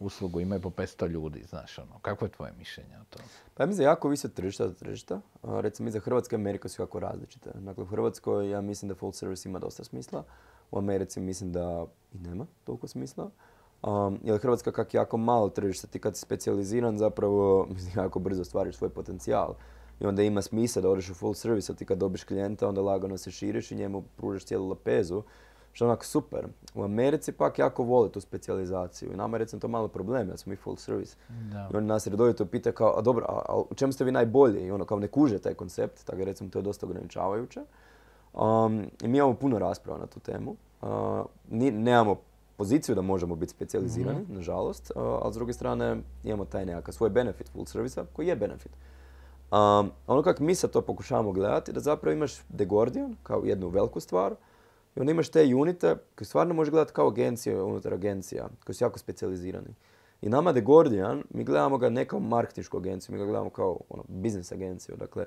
[0.00, 1.98] uslugu, imaju po 500 ljudi, znaš, ono.
[2.02, 3.28] Kako je tvoje mišljenje o tome?
[3.54, 5.20] Pa ja mislim jako visi od tržišta do tržišta.
[5.42, 7.50] Recimo, mi za Hrvatske i Amerika su jako različite.
[7.54, 10.24] Dakle, u Hrvatskoj ja mislim da full service ima dosta smisla.
[10.70, 13.30] U Americi mislim da i nema toliko smisla.
[13.82, 18.44] Um, jer Hrvatska kak jako malo tržište, ti kad si specijaliziran zapravo mislim, jako brzo
[18.44, 19.54] stvariš svoj potencijal.
[20.00, 22.80] I onda ima smisla da odeš u full service, a ti kad dobiš klijenta onda
[22.80, 25.22] lagano se širiš i njemu pružaš cijelu lepezu.
[25.72, 26.46] Što je onako super.
[26.74, 29.12] U Americi pak jako vole tu specijalizaciju.
[29.12, 31.16] I nama je recimo to malo problem, da smo mi full service.
[31.28, 31.68] Da.
[31.72, 34.66] I oni nas redovito pitaju kao, a dobro, a, u čemu ste vi najbolji?
[34.66, 37.60] I ono kao ne kuže taj koncept, tako recimo to je dosta ograničavajuće.
[38.36, 40.56] Um, I mi imamo puno rasprava na tu temu.
[40.82, 40.88] Uh,
[41.50, 42.16] nemamo
[42.56, 46.92] poziciju da možemo biti specijalizirani, mm nažalost, uh, ali s druge strane imamo taj nekakav
[46.92, 48.72] svoj benefit full servisa koji je benefit.
[49.50, 53.68] Um, ono kako mi sad to pokušavamo gledati, da zapravo imaš The Guardian kao jednu
[53.68, 54.34] veliku stvar
[54.96, 58.84] i onda imaš te unite koji stvarno može gledati kao agencije unutar agencija, koji su
[58.84, 59.74] jako specijalizirani.
[60.22, 63.78] I nama The Guardian, mi gledamo ga ne kao marketinšku agenciju, mi ga gledamo kao
[63.88, 64.96] ono, biznis agenciju.
[64.96, 65.26] Dakle,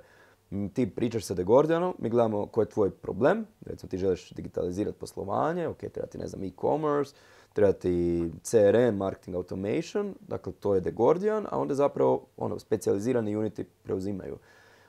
[0.74, 5.68] ti pričaš sa Gordianom, mi gledamo koji je tvoj problem, recimo ti želiš digitalizirati poslovanje,
[5.68, 7.16] ok, treba ti ne znam e-commerce,
[7.54, 13.64] treba ti CRM, marketing automation, dakle to je Gordian, a onda zapravo ono, specijalizirani uniti
[13.64, 14.38] preuzimaju.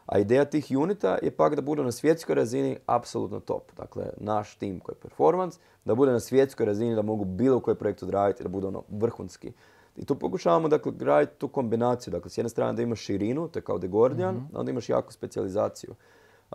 [0.06, 3.72] A ideja tih unita je pak da budu na svjetskoj razini apsolutno top.
[3.76, 7.76] Dakle, naš tim koji je performance, da bude na svjetskoj razini, da mogu bilo koji
[7.76, 9.52] projekt odraditi, da bude ono vrhunski.
[10.00, 12.10] I tu pokušavamo dakle, graditi tu kombinaciju.
[12.10, 14.88] Dakle, s jedne strane da imaš širinu, to je kao The Gordian, mm onda imaš
[14.88, 15.94] jaku specijalizaciju.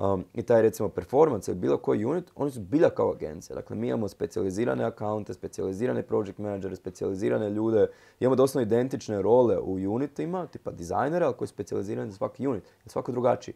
[0.01, 3.55] Um, I taj recimo performance ili bilo koji unit, oni su bilja kao agencija.
[3.55, 7.87] Dakle, mi imamo specijalizirane akaunte, specijalizirane project managere, specijalizirane ljude.
[8.19, 12.63] Imamo doslovno identične role u unitima, tipa dizajnera, ali koji je specijaliziran za svaki unit.
[12.63, 13.55] Je svako drugačiji.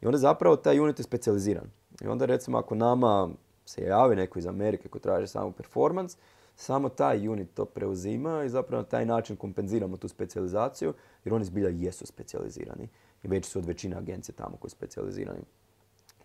[0.00, 1.64] I onda zapravo taj unit je specijaliziran.
[2.04, 3.28] I onda recimo ako nama
[3.64, 6.18] se javi neko iz Amerike koji traži samo performance,
[6.60, 10.94] samo taj unit to preuzima i zapravo na taj način kompenziramo tu specijalizaciju
[11.24, 12.88] jer oni zbilja jesu specijalizirani
[13.22, 15.40] i već su od većine agencije tamo koji su specijalizirani.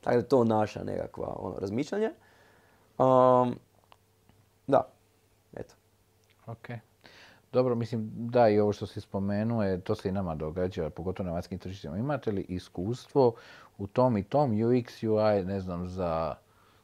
[0.01, 2.09] Tako da je to naša nekakva ono, razmišljanje.
[2.97, 3.55] Um,
[4.67, 4.89] da,
[5.53, 5.75] eto.
[6.45, 6.67] Ok.
[7.51, 11.33] Dobro, mislim, da, i ovo što si spomenuo, to se i nama događa, pogotovo na
[11.33, 11.97] vanjskim tržištima.
[11.97, 13.35] Imate li iskustvo
[13.77, 16.35] u tom i tom UX, UI, ne znam, za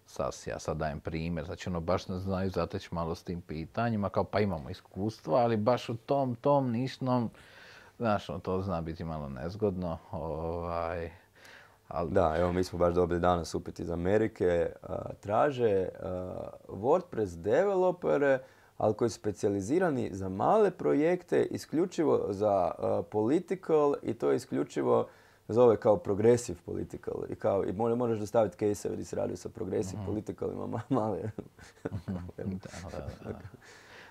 [0.09, 4.09] sas, ja sad dajem primjer, znači ono baš ne znaju zateći malo s tim pitanjima,
[4.09, 7.29] kao pa imamo iskustva, ali baš u tom, tom nišnom,
[7.97, 9.97] znaš, ono, to zna biti malo nezgodno.
[10.11, 11.11] Ovaj,
[11.87, 12.11] ali...
[12.11, 14.71] Da, evo mi smo baš dobili danas upit iz Amerike.
[15.19, 15.89] traže
[16.67, 18.39] WordPress developere,
[18.77, 22.71] ali koji su specijalizirani za male projekte, isključivo za
[23.11, 25.07] political i to je isključivo
[25.49, 30.01] zove kao progressive political i kao i moraš dostaviti case gdje se radi sa progressive
[30.01, 30.05] mm-hmm.
[30.05, 30.49] political
[30.89, 31.19] male.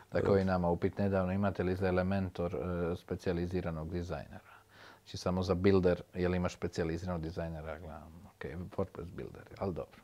[0.08, 4.58] Tako i nama upit nedavno imate li za Elementor uh, specijaliziranog dizajnera.
[5.02, 8.44] Znači samo za builder, je li imaš specijaliziranog dizajnera, gledam, ok,
[8.76, 10.00] WordPress builder, ali dobro.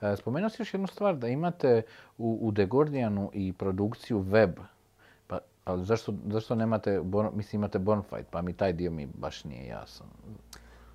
[0.00, 1.82] Uh, spomenuo si još jednu stvar, da imate
[2.18, 4.50] u, u The Guardianu i produkciju web,
[5.26, 9.44] pa, ali zašto, zašto nemate, bon, mislim imate Bonfide, pa mi taj dio mi baš
[9.44, 10.06] nije jasan.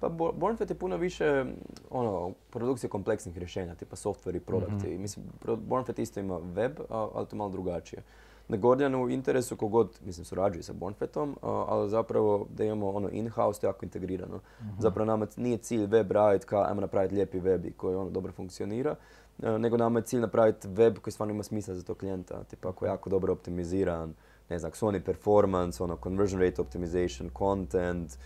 [0.03, 1.45] Pa Bo- Bornfed je puno više
[1.89, 4.87] ono, produkcije kompleksnih rješenja, tipa software i produkti.
[4.87, 5.01] Mhm.
[5.01, 5.25] Mislim,
[5.57, 8.03] Bornfed isto ima web, ali to malo drugačije.
[8.47, 13.61] Na Gordianu u interesu kogod, mislim, surađuje sa Bornfetom, ali zapravo da imamo ono in-house,
[13.61, 14.39] to je jako integrirano.
[14.61, 14.79] Mhm.
[14.79, 18.31] Zapravo nama nije cilj web raditi kao ajmo napraviti lijepi web i koji ono dobro
[18.31, 18.95] funkcionira,
[19.43, 22.69] e, nego nama je cilj napraviti web koji stvarno ima smisla za tog klijenta, tipa
[22.69, 24.13] ako je jako dobro optimiziran,
[24.49, 28.17] ne znam, Sony performance, ono, conversion rate optimization, content,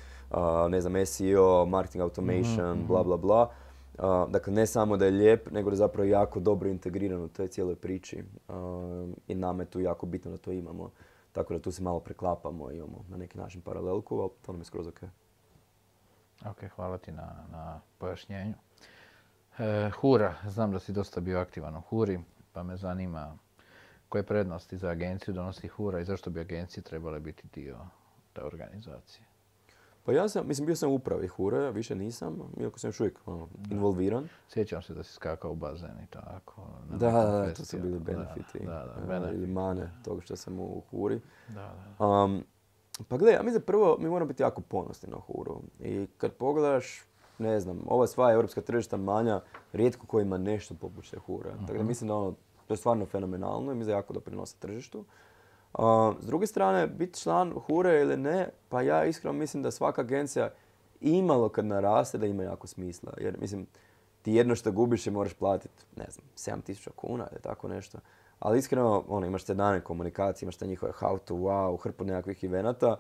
[0.70, 3.50] ne znam, SEO, marketing automation, Mhm, bla, bla, bla.
[3.98, 7.28] A, dakle, ne samo da je lijep, nego da je zapravo jako dobro integriran u
[7.28, 8.24] toj cijeloj priči.
[8.48, 10.92] A, I nama je tu jako bitno da to imamo.
[11.32, 14.62] Tako da tu se malo preklapamo i imamo na neki način paralelku, ali to nam
[14.62, 15.00] je skroz ok.
[16.46, 18.54] Ok, hvala ti na, na pojašnjenju.
[19.60, 22.20] E, Hura, znam da si dosta bio aktivan u Huri,
[22.54, 23.38] pa me zanima
[24.10, 27.78] koje prednosti za agenciju donosi Hura i zašto bi agencije trebale biti dio
[28.34, 29.26] te organizacije.
[30.08, 33.20] Pa ja sam, mislim, bio sam u upravi Hure, više nisam, iako sam još uvijek
[33.26, 34.28] ono, involviran.
[34.50, 36.62] Sjećam se da si skakao u bazen i tako.
[36.90, 38.60] na Da, da, to su bili benefiti.
[38.66, 39.38] Da, da, benefiti.
[39.38, 41.22] Ili mane toga što sam u Huri.
[41.48, 42.06] Da, da.
[42.06, 42.44] Um,
[43.08, 45.62] pa gledaj, ja mislim da prvo mi moramo biti jako ponosni na Huru.
[45.80, 47.04] I kad pogledaš,
[47.38, 49.42] ne znam, ova sva europska tržišta manja,
[49.74, 51.50] rijetko ko ima nešto poput te Hure.
[51.68, 52.36] Tako da mislim da ono,
[52.68, 55.06] to je stvarno fenomenalno i mislim da jako doprinosi tržištu.
[56.20, 60.50] S druge strane, biti član Hure ili ne, pa ja iskreno mislim da svaka agencija
[61.02, 63.14] imalo kad naraste da ima jako smisla.
[63.18, 63.68] Jer mislim,
[64.22, 67.98] ti jedno što gubiš je moraš platiti, ne znam, 7000 kuna ili tako nešto.
[68.40, 72.44] Ali iskreno, ono, imaš te dane komunikacije, imaš te njihove how to wow, hrpu nekakvih
[72.44, 72.98] evenata.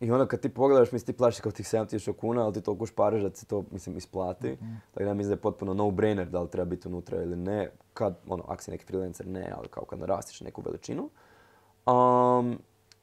[0.00, 2.86] I onda kad ti pogledaš, mislim, ti plaćaš kao tih 7000 kuna, ali ti toliko
[2.86, 4.56] šparaš da se to, mislim, isplati.
[4.94, 7.70] Tako da mislim da je potpuno no-brainer da li treba biti unutra ili ne.
[7.94, 11.10] Kad, ono, ako si neki freelancer, ne, ali kao kad narastiš neku veličinu.
[11.86, 12.58] Um,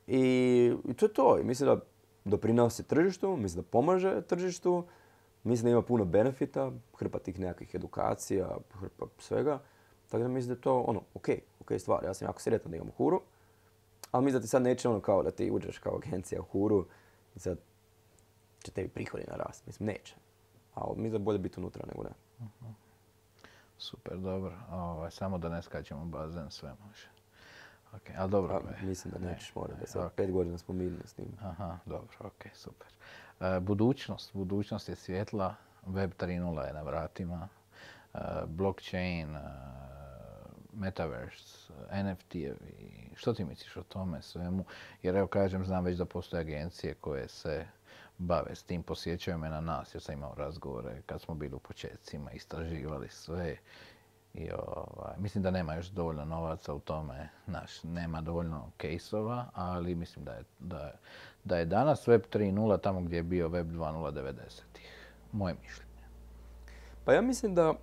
[0.07, 1.39] i, to je to.
[1.43, 1.81] Mislim da
[2.25, 4.85] doprinosi tržištu, mislim da pomaže tržištu,
[5.43, 9.59] mislim da ima puno benefita, hrpa tih nekakvih edukacija, hrpa svega.
[10.09, 11.29] Tako da mislim da je to ono, ok,
[11.61, 12.03] ok stvar.
[12.03, 13.21] Ja sam jako sretan da imam huru,
[14.11, 16.85] ali mislim da ti sad neće ono kao da ti uđeš kao agencija u huru
[17.35, 17.57] i sad
[18.63, 19.65] će tebi prihodi narast.
[19.65, 20.15] Mislim, neće.
[20.73, 22.09] Ali mislim da je bolje biti unutra nego ne.
[23.77, 24.57] Super, dobro.
[24.71, 27.16] Ovaj, samo da ne skačemo u bazen, sve može.
[27.93, 28.53] Ok, ali dobro.
[28.53, 29.79] A, ovaj, mislim da ne, nećeš morati.
[29.79, 30.13] Da sad ok.
[30.13, 31.37] pet godina smo mirni s tim.
[31.41, 32.87] Aha, dobro, ok, super.
[33.39, 37.47] E, budućnost, budućnost je svjetla, Web 3.0 je na vratima,
[38.13, 39.41] e, blockchain, e,
[40.73, 44.65] metaverse, NFT-evi, što ti misliš o tome svemu?
[45.03, 47.65] Jer evo kažem, znam već da postoje agencije koje se
[48.17, 51.59] bave s tim, posjećaju me na nas, jer sam imao razgovore kad smo bili u
[51.59, 53.57] početcima, istraživali sve.
[54.37, 59.95] I ovaj, mislim da nema još dovoljno novaca u tome, naš, nema dovoljno kejsova, ali
[59.95, 60.91] mislim da je, da,
[61.43, 64.87] da je danas Web 3.0 tamo gdje je bio Web 2.0 90-ih.
[65.31, 65.87] Moje mišljenje.
[67.05, 67.73] Pa ja mislim da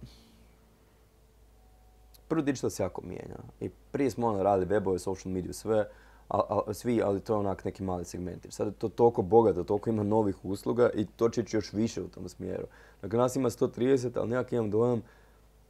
[2.29, 3.37] prvo digital se jako mijenja.
[3.61, 5.89] I prije smo ono radili webove, social mediju, sve,
[6.29, 8.47] a, a- svi, ali to je onak neki mali segment.
[8.49, 12.03] Sad je to toliko bogato, toliko ima novih usluga i to će ići još više
[12.03, 12.67] u tom smjeru.
[13.03, 15.03] Dakle, nas ima 130, ali nekak imam dojam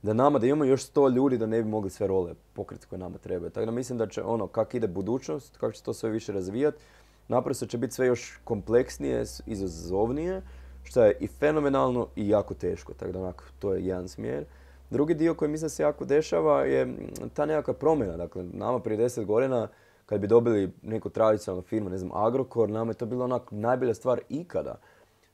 [0.05, 2.99] da nama, da imamo još 100 ljudi da ne bi mogli sve role pokriti koje
[2.99, 3.51] nama trebaju.
[3.51, 6.79] Tako da mislim da će ono, kak ide budućnost, kako će to sve više razvijati,
[7.29, 10.43] naprosto će biti sve još kompleksnije, izazovnije,
[10.83, 12.95] što je i fenomenalno i jako teško.
[12.95, 14.45] Tako da onak, to je jedan smjer.
[14.91, 16.95] Drugi dio koji mislim da se jako dešava je
[17.35, 18.17] ta nekakva promjena.
[18.17, 19.69] Dakle, nama prije 10 godina
[20.07, 23.95] kad bi dobili neku tradicionalnu firmu, ne znam, Agrokor, nama je to bila onak najbolja
[23.95, 24.79] stvar ikada.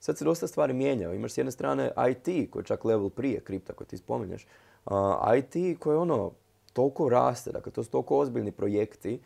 [0.01, 1.15] Sad se dosta stvari mijenjaju.
[1.15, 4.47] Imaš s jedne strane IT, koji je čak level prije kripta koji ti spominješ.
[4.85, 6.31] A, IT koji ono,
[6.73, 9.21] toliko raste, dakle to su toliko ozbiljni projekti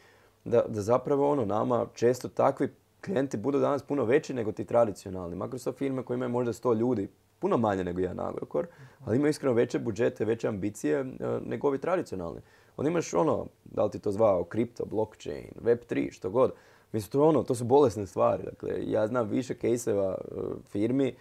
[0.45, 2.69] da, da zapravo ono, nama često takvi
[3.05, 5.61] klijenti budu danas puno veći nego ti tradicionalni.
[5.65, 7.09] To firme koje imaju možda 100 ljudi,
[7.39, 8.67] puno manje nego jedan Agrokor,
[9.05, 11.05] ali imaju iskreno veće budžete, veće ambicije e,
[11.47, 12.41] nego ovi tradicionalni.
[12.77, 16.53] Onda imaš ono, da li ti to zvao, kripto, blockchain, web3, što god.
[16.95, 18.43] Mislim, to ono, to su bolesne stvari.
[18.43, 20.35] Dakle, ja znam više kejseva e,
[20.69, 21.15] firmi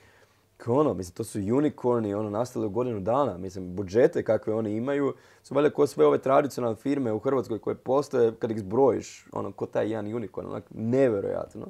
[0.57, 3.37] koje ono, mislim, to su unicorni, ono, nastale u godinu dana.
[3.37, 5.13] Mislim, budžete kakve oni imaju
[5.43, 9.51] su valjda ko sve ove tradicionalne firme u Hrvatskoj koje postoje, kad ih zbrojiš, ono,
[9.51, 11.67] ko taj jedan unicorn, onak, nevjerojatno.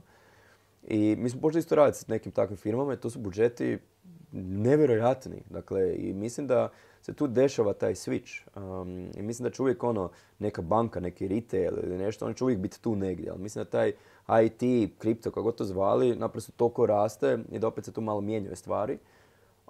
[0.88, 3.78] I mi smo počeli isto raditi s nekim takvim firmama i to su budžeti
[4.32, 5.44] nevjerojatni.
[5.50, 6.70] Dakle, i mislim da
[7.04, 8.42] se tu dešava taj switch.
[8.56, 12.44] Um, I mislim da će uvijek ono, neka banka, neki retail ili nešto, on će
[12.44, 13.30] uvijek biti tu negdje.
[13.30, 13.94] Ali mislim da taj
[14.46, 18.56] IT, kripto, kako to zvali, naprosto toliko raste i da opet se tu malo mijenjaju
[18.56, 18.98] stvari.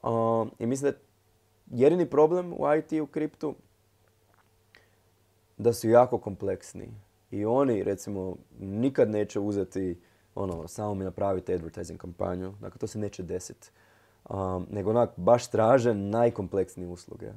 [0.04, 1.02] Um, I mislim da je
[1.84, 3.56] jedini problem u IT u kriptu
[5.58, 6.94] da su jako kompleksni.
[7.32, 10.00] I oni, recimo, nikad neće uzeti
[10.36, 12.54] ono, samo mi napravite advertising kampanju.
[12.62, 13.72] Dakle, to se neće desiti.
[14.34, 17.32] Um, nego onak, baš traže najkompleksnije usluge.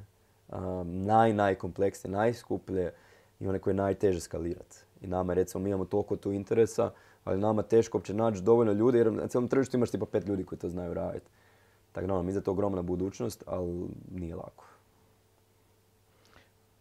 [0.49, 2.93] Um, naj, najkompleksnije, najskuplje
[3.39, 4.77] i one koje je najteže skalirati.
[5.01, 6.91] I nama, recimo, mi imamo toliko tu interesa,
[7.23, 10.43] ali nama teško uopće naći dovoljno ljudi, jer na cijelom tržištu imaš tipa pet ljudi
[10.43, 11.29] koji to znaju raditi.
[11.91, 14.65] Tako da, ono, mi za to ogromna budućnost, ali nije lako.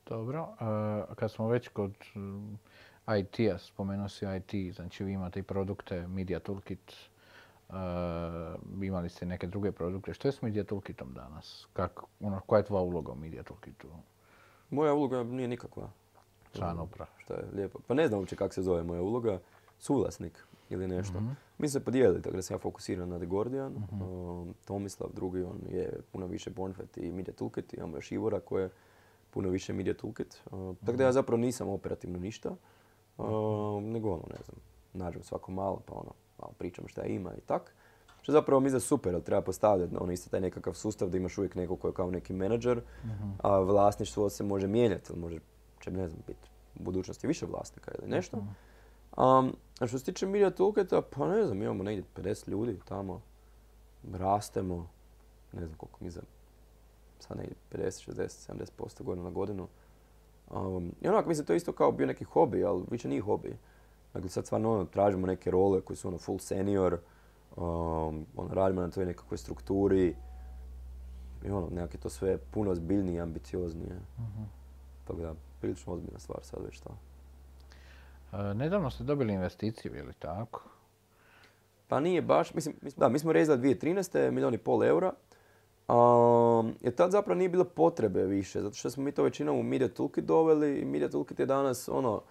[0.08, 1.94] Dobro, a kad smo već kod
[3.18, 6.92] IT-a, spomenuo si IT, znači vi imate i produkte Media Toolkit,
[8.82, 10.14] imali ste neke druge produkte.
[10.14, 11.66] Što je s Media Toolkitom danas?
[11.72, 13.88] Kak, ono, koja je tvoja uloga u Media Toolkitu?
[14.70, 15.90] Moja uloga nije nikakva.
[16.52, 17.10] Član uprave.
[17.18, 17.78] Šta je lijepo.
[17.86, 19.40] Pa ne znam uopće kako se zove moja uloga.
[19.78, 21.22] Suvlasnik ili nešto.
[21.58, 23.74] Mi se podijelili, tako da sam ja fokusiran na The Guardian.
[24.64, 27.74] Tomislav drugi, on je puno više Bornfet i Media Toolkit.
[27.74, 28.70] Imamo još Ivora koji je
[29.30, 30.42] puno više Media Toolkit.
[30.84, 32.56] tako da ja zapravo nisam operativno ništa.
[33.82, 34.56] nego ono, ne znam,
[34.92, 37.74] nađem svako malo pa ono, malo pričam šta ima i tak.
[38.22, 41.38] Što zapravo mi za super, ali treba postavljati ono isto taj nekakav sustav da imaš
[41.38, 42.80] uvijek nekog koji je kao neki menadžer,
[43.38, 45.38] a vlasništvo se može mijenjati, ili može,
[45.80, 46.48] će ne znam, biti
[46.80, 48.36] u budućnosti više vlasnika ili nešto.
[49.80, 53.20] a što se tiče Media Toolkita, pa ne znam, imamo negdje 50 ljudi tamo,
[54.12, 54.88] rastemo,
[55.52, 56.20] ne znam koliko mi za
[57.20, 59.68] sad negdje 50, 60, 70% godinu na godinu.
[60.50, 63.56] Um, I onako, mislim, to je isto kao bio neki hobi, ali više nije hobi.
[64.16, 66.98] Dakle, sad stvarno ono, tražimo neke role koji su ono full senior,
[67.56, 70.16] um, ono, radimo na toj nekakvoj strukturi
[71.44, 74.00] i ono, nekak to sve puno ozbiljnije i ambicioznije.
[74.18, 74.46] uh
[75.04, 76.96] Tako da, prilično ozbiljna stvar sad već to.
[78.32, 80.62] E, nedavno ste dobili investiciju, je li tako?
[81.88, 84.30] Pa nije baš, mislim, da, mi smo rezali 2013.
[84.30, 85.12] milijun i pol eura.
[85.88, 89.62] Um, jer tad zapravo nije bilo potrebe više, zato što smo mi to većinom u
[89.62, 92.22] Media Toolkit doveli i Media Toolkit je danas ono,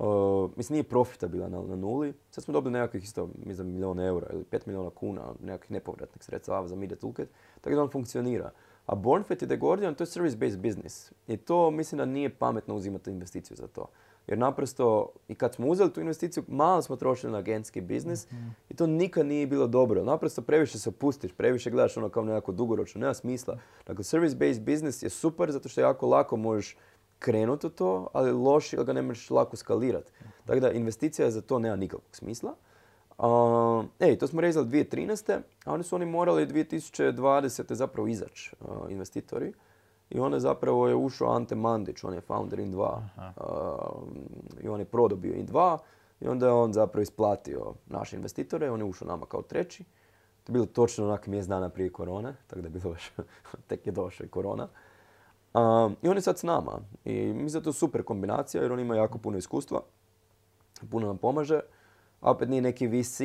[0.00, 2.14] Uh, mislim, nije profitabilan na, na nuli.
[2.30, 6.68] Sad smo dobili nekakvih isto, mislim, milijun eura ili pet milijuna kuna, nekakvih nepovratnih sredstava
[6.68, 7.28] za Media Toolkit,
[7.60, 8.50] tako da on funkcionira.
[8.86, 11.12] A Bornfit i The Guardian, to je service-based business.
[11.26, 13.86] I to mislim da nije pametno uzimati investiciju za to.
[14.26, 18.48] Jer naprosto, i kad smo uzeli tu investiciju, malo smo trošili na agentski biznis mhm.
[18.68, 20.04] i to nikad nije bilo dobro.
[20.04, 23.58] Naprosto previše se opustiš, previše gledaš ono kao nekako dugoročno, nema smisla.
[23.86, 26.76] Dakle, service-based business je super zato što jako lako možeš
[27.18, 30.12] krenuti u to, ali loši ili ga ne možeš lako skalirati.
[30.46, 32.54] Tako da investicija za to nema nikakvog smisla.
[33.18, 35.40] Uh, ej, to smo rezali 2013.
[35.64, 37.72] a oni su oni morali 2020.
[37.74, 38.52] zapravo izaći,
[38.88, 39.52] investitori.
[40.10, 43.00] I onda zapravo je ušao Ante Mandić, on je founder In2.
[44.62, 45.78] I on je prodobio In2
[46.20, 48.70] i onda je on zapravo isplatio naše investitore.
[48.70, 49.84] On je ušao nama kao treći.
[50.44, 53.12] To je bilo točno onak mjesec dana prije korone, tako da je bilo baš,
[53.68, 54.68] tek je došao i korona.
[56.02, 56.80] I on je sad s nama.
[57.04, 59.80] I mislim da je to super kombinacija jer on ima jako puno iskustva.
[60.90, 61.60] Puno nam pomaže.
[62.20, 63.20] A opet nije neki VC.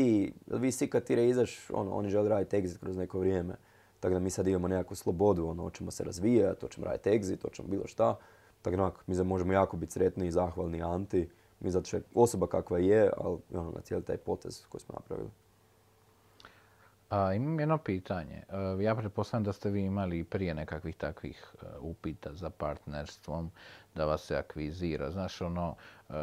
[0.47, 3.55] VC kad ti izaš, ono, oni žele raditi exit kroz neko vrijeme.
[3.99, 7.67] Tako da mi sad imamo nekakvu slobodu, ono, hoćemo se razvijati, hoćemo raditi exit, hoćemo
[7.67, 8.17] bilo šta.
[8.61, 11.29] Tako da mi možemo jako biti sretni i zahvalni Anti.
[11.59, 14.95] Mi zato što je osoba kakva je, ali ono, na cijeli taj potez koji smo
[14.95, 15.29] napravili.
[17.13, 18.43] A, imam jedno pitanje.
[18.79, 23.51] E, ja pretpostavljam da ste vi imali prije nekakvih takvih e, upita za partnerstvom,
[23.95, 25.11] da vas se akvizira.
[25.11, 25.75] Znaš, ono,
[26.09, 26.13] e,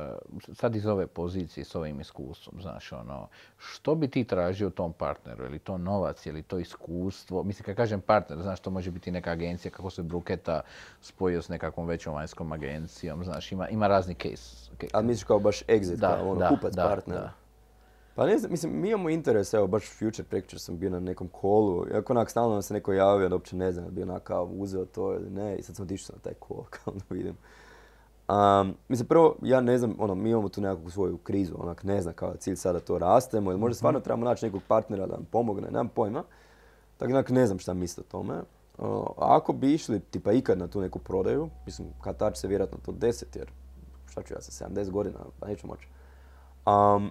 [0.55, 3.29] sad iz ove pozicije, s ovim iskustvom, znaš, ono,
[3.59, 5.45] što bi ti tražio u tom partneru?
[5.45, 7.43] Je li to novac, je li to iskustvo?
[7.43, 10.61] Mislim, kad kažem partner, znaš, to može biti neka agencija, kako se Bruketa
[11.01, 14.71] spojio s nekakvom većom vanjskom agencijom, znaš, ima, ima razni case.
[14.93, 17.19] A misliš kao baš exit, da, kao ono, kupac partner?
[17.19, 17.40] Da.
[18.15, 21.29] Pa ne znam, mislim, mi imamo interes, evo, baš future picture sam bio na nekom
[21.29, 24.23] kolu, iako onak stalno nam se neko javio da uopće ne znam, da bi onak
[24.23, 27.37] kao uzeo to ili ne, i sad smo otišli na taj kol, kao da vidim.
[28.29, 32.03] Um, mislim, prvo, ja ne znam, ono, mi imamo tu nekakvu svoju krizu, onak, ne
[32.03, 33.77] znam kao cilj sada to rastemo, ili možda mhm.
[33.77, 36.23] stvarno trebamo naći nekog partnera da nam pomogne, nemam pojma.
[36.97, 38.35] Tako onak, ne znam šta misle o tome.
[38.79, 42.79] Uh, ako bi išli, tipa ikad na tu neku prodaju, mislim, kad će se vjerojatno
[42.87, 43.51] to deset, jer
[44.07, 45.89] šta ću ja sa 70 godina, pa neću moći.
[46.67, 47.11] Um,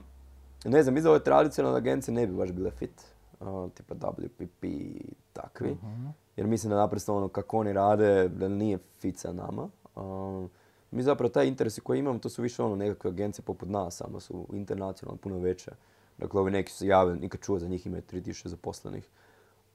[0.65, 3.01] ne znam, iza ove tradicionalne agencije ne bi baš bile fit.
[3.39, 5.71] Uh, tipa WPP i takvi.
[5.71, 6.07] Mhm.
[6.37, 9.69] Jer mislim da naprosto ono kako oni rade, da nije fit sa nama.
[9.95, 10.49] Uh,
[10.91, 14.19] mi zapravo taj interesi koji imamo, to su više ono nekakve agencije poput nas, samo
[14.19, 15.71] su internacionalno puno veće.
[16.17, 19.09] Dakle, ovi neki su javili, nikad čuo za njih imaju 3000 zaposlenih.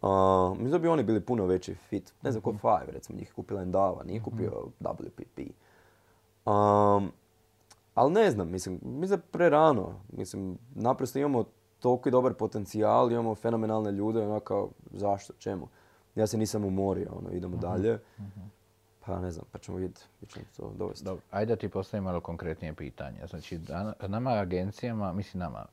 [0.03, 0.09] Uh,
[0.51, 2.12] mislim da bi oni bili puno veći fit.
[2.22, 2.59] Ne znam, ko mhm.
[2.59, 4.30] Five, recimo, njih kupila Endava, nije mhm.
[4.30, 5.51] kupio WPP.
[6.45, 7.12] Um,
[7.95, 10.01] ali ne znam, mislim, mi za prerano.
[10.12, 11.45] Mislim, naprosto imamo
[11.78, 15.68] toliko dobar potencijal, imamo fenomenalne ljude, kao, zašto, čemu?
[16.14, 17.99] Ja se nisam umorio, ono, idemo uh dalje.
[18.18, 18.40] Mhm.
[19.07, 21.05] Pa ne znam, pa ćemo vidjeti, ćemo to dovesti.
[21.05, 23.26] Dobro, ajde da ti postavim malo konkretnije pitanje.
[23.30, 23.61] Znači,
[24.09, 25.66] nama agencijama, mislim nama,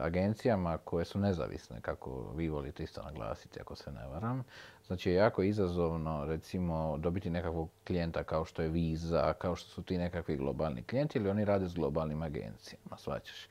[0.00, 4.44] agencijama koje su nezavisne, kako vi volite isto naglasiti, ako se ne varam.
[4.90, 9.82] Znači je jako izazovno, recimo, dobiti nekakvog klijenta kao što je Visa, kao što su
[9.82, 13.48] ti nekakvi globalni klijenti, ili oni rade s globalnim agencijama, svaćaš.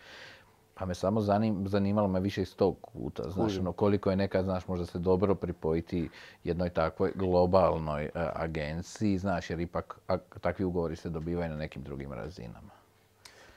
[0.73, 4.45] Pa me samo zanim, zanimalo me više iz tog kuta, znaš, ono, koliko je nekad,
[4.45, 6.09] znaš, možda se dobro pripojiti
[6.43, 9.99] jednoj takvoj globalnoj e, agenciji, znaš, jer ipak
[10.41, 12.71] takvi ugovori se dobivaju na nekim drugim razinama.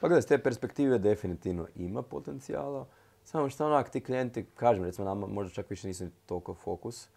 [0.01, 2.87] Pa gledaj, s te perspektive definitivno ima potencijala,
[3.25, 7.09] samo što onak ti klijenti, kažem recimo nama možda čak više nisu toliko fokus.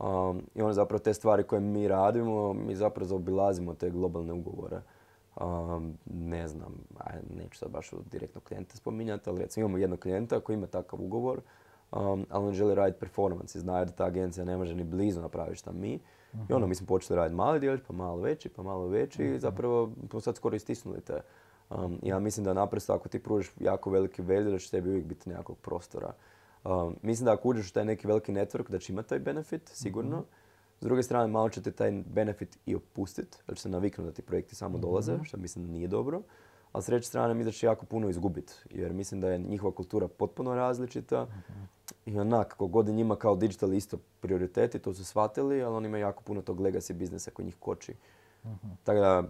[0.00, 4.80] Um, I ono zapravo te stvari koje mi radimo, mi zapravo zaobilazimo te globalne ugovore.
[5.40, 6.74] Um, ne znam,
[7.36, 11.40] neću sad baš direktno klijenta spominjati, ali recimo imamo jednog klijenta koji ima takav ugovor,
[11.92, 15.20] um, ali on želi raditi performance i zna da ta agencija ne može ni blizu
[15.20, 16.00] napraviti šta mi.
[16.48, 19.38] I ono, mi smo počeli raditi mali djelić, pa malo veći, pa malo veći i
[19.38, 21.20] zapravo smo sad skoro istisnuli te.
[21.70, 25.04] Um, ja mislim da naprosto ako ti pružiš jako veliki value, da će tebi uvijek
[25.04, 26.12] biti nekakvog prostora.
[26.64, 29.70] Um, mislim da ako uđeš u taj neki veliki network, da će imati taj benefit,
[29.74, 30.24] sigurno.
[30.80, 34.22] S druge strane, malo ćete taj benefit i opustiti, jer će se naviknuti da ti
[34.22, 34.82] projekti samo mhm.
[34.82, 36.22] dolaze, što mislim da nije dobro.
[36.72, 39.74] A s treće strane, mislim da će jako puno izgubiti, jer mislim da je njihova
[39.74, 41.26] kultura potpuno različita.
[42.06, 45.88] I onak, kako god je njima kao digital isto prioriteti, to su shvatili, ali oni
[45.88, 47.94] imaju jako puno tog legacy biznesa koji njih koči.
[48.84, 49.22] Tako da,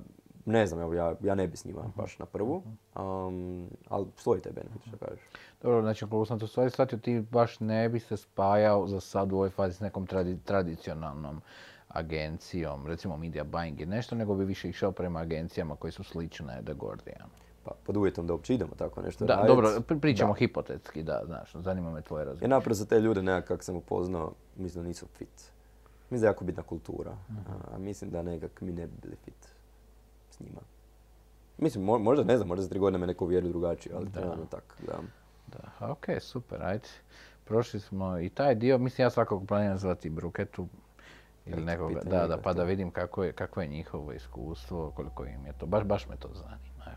[0.50, 2.62] ne znam, evo, ja, ja ne bi s njima baš na prvu,
[2.96, 5.20] um, ali stoji taj benefit, što kažeš.
[5.62, 9.32] Dobro, znači, koliko sam to stvari shvatio, ti baš ne bi se spajao za sad
[9.32, 10.06] u ovoj fazi s nekom
[10.44, 11.40] tradicionalnom
[11.88, 16.62] agencijom, recimo media buying i nešto, nego bi više išao prema agencijama koji su slične
[16.64, 17.28] The Guardian.
[17.64, 21.90] Pa, pod uvjetom da uopće idemo tako nešto Da, dobro, pričamo hipotetski, da, znaš, zanima
[21.90, 22.50] me tvoje razgovor.
[22.50, 25.52] Ja napravo za te ljude nekak kak sam upoznao, mislim da nisu fit.
[26.10, 27.74] Mislim da je jako bitna kultura, mhm.
[27.74, 29.49] a mislim da nekak mi ne bi bili fit
[30.40, 30.60] s njima.
[31.58, 34.32] Mislim, možda, ne znam, možda za tri godine me neko uvjeri drugačije, ali da.
[34.32, 34.98] ono tak, da.
[35.46, 36.88] Da, ok, super, ajde.
[37.44, 40.68] Prošli smo i taj dio, mislim ja svakog planiram zvati Bruketu
[41.46, 45.46] ili nekoga, da, da, pa da vidim kako je, kako je njihovo iskustvo, koliko im
[45.46, 46.96] je to, baš, baš me to zanima.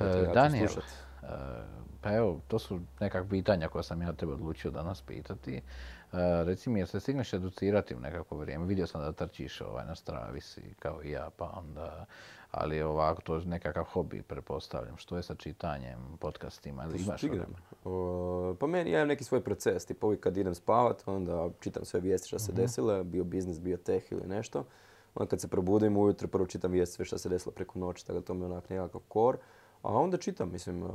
[0.00, 0.32] Evo.
[0.34, 1.26] Daniel, e,
[2.00, 5.62] pa evo, to su nekakva pitanja koja sam ja tebe odlučio danas pitati.
[6.16, 8.66] E, reci mi, jel se stigneš educirati u nekako vrijeme?
[8.66, 12.06] Vidio sam da trčiš ovaj, na stravisi kao i ja, pa onda,
[12.50, 14.96] ali ovako to je nekakav hobi, prepostavljam.
[14.96, 16.84] Što je sa čitanjem, podcastima?
[16.84, 17.20] Ili imaš
[18.60, 22.00] pa meni, ja imam neki svoj proces, tipa uvijek kad idem spavat, onda čitam sve
[22.00, 24.64] vijesti što se uh desile, bio biznis, bio teh ili nešto.
[25.14, 28.18] Onda kad se probudim ujutro, prvo čitam vijesti sve što se desilo preko noći, tako
[28.18, 29.38] da to mi je onak nekakav kor.
[29.86, 30.90] A onda čitam, mislim, uh,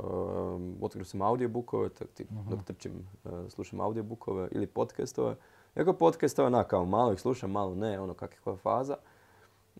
[0.80, 5.36] otkrio sam audiobookove, tak ti, uh dok trčim, uh, slušam audiobookove ili podcastove.
[5.76, 8.96] Iako podcastove, na, kao malo ih slušam, malo ne, ono kakva faza.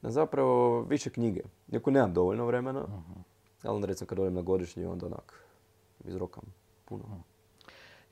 [0.03, 1.41] Zapravo više knjige.
[1.73, 3.23] Iako nemam dovoljno vremena, uh
[3.63, 5.45] ali onda recimo kad odem na godišnji, onda onak
[6.05, 6.45] izrokam
[6.85, 7.05] puno.
[7.05, 7.21] uh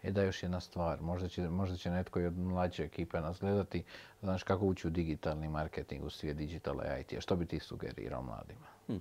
[0.03, 3.40] E da još jedna stvar, možda će, možda će netko i od mlađe ekipe nas
[3.40, 3.84] gledati,
[4.22, 8.22] znaš kako ući u digitalni marketing, u svijet digitala i IT, što bi ti sugerirao
[8.22, 8.66] mladima?
[8.86, 8.96] Hm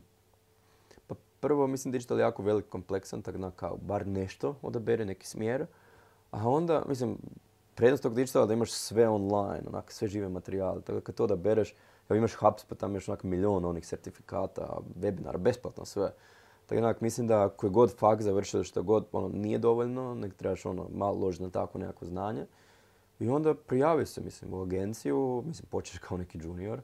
[1.40, 5.66] prvo mislim digital je jako velik kompleksan, tako da kao bar nešto odabere, neki smjer.
[6.32, 7.18] A onda, mislim,
[7.76, 10.82] prednost tog digitala da imaš sve online, onak, sve žive materijale.
[10.82, 11.76] Tako da kad to odabereš,
[12.10, 16.12] evo imaš HubSpot, tamo imaš onak milion onih certifikata, webinara, besplatno sve.
[16.66, 20.66] Tako da mislim da koji god fakt završio što god ono, nije dovoljno, nek trebaš
[20.66, 22.46] ono, malo ložiti na tako nekako znanje.
[23.20, 26.80] I onda prijavi se, mislim, u agenciju, mislim, počeš kao neki junior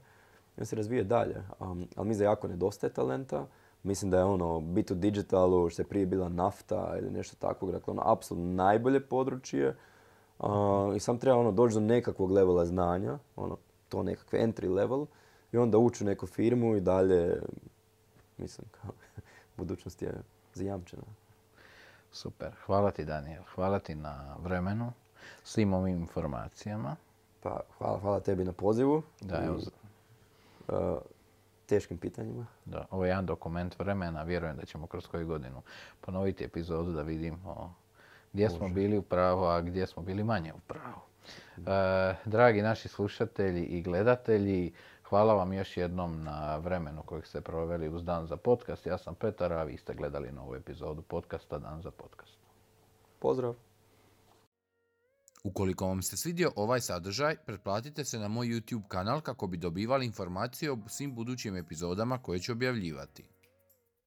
[0.57, 1.43] i on se razvije dalje.
[1.59, 3.47] Um, ali mi za jako nedostaje talenta.
[3.85, 7.71] Mislim da je ono, bit u digitalu, što je prije bila nafta ili nešto takvog,
[7.71, 9.75] dakle ono, apsolutno najbolje područje.
[10.95, 13.57] I sam treba ono, doći do nekakvog levela znanja, ono,
[13.89, 15.05] to nekakve entry level,
[15.51, 17.41] i onda ući u neku firmu i dalje,
[18.37, 18.91] mislim, kao,
[19.57, 20.13] budućnost je
[20.53, 21.03] zajamčena.
[22.11, 24.91] Super, hvala ti Daniel, hvala ti na vremenu,
[25.43, 26.95] svim ovim informacijama.
[27.43, 29.01] Pa, hvala, hvala tebi na pozivu.
[29.21, 29.59] Da, evo,
[31.65, 32.45] teškim pitanjima.
[32.65, 35.61] Da, ovo je jedan dokument vremena, vjerujem da ćemo kroz koju godinu
[36.01, 37.75] ponoviti epizodu da vidimo
[38.35, 41.01] gdje smo bili u pravu, a gdje smo bili manje u pravu.
[41.57, 47.89] E, dragi naši slušatelji i gledatelji, hvala vam još jednom na vremenu kojeg ste proveli
[47.89, 48.85] uz Dan za podcast.
[48.85, 52.37] Ja sam Petar, a vi ste gledali novu epizodu podcasta Dan za podcast.
[53.19, 53.64] Pozdrav!
[55.45, 60.05] Ukoliko vam se svidio ovaj sadržaj, pretplatite se na moj YouTube kanal kako bi dobivali
[60.05, 63.34] informacije o svim budućim epizodama koje ću objavljivati.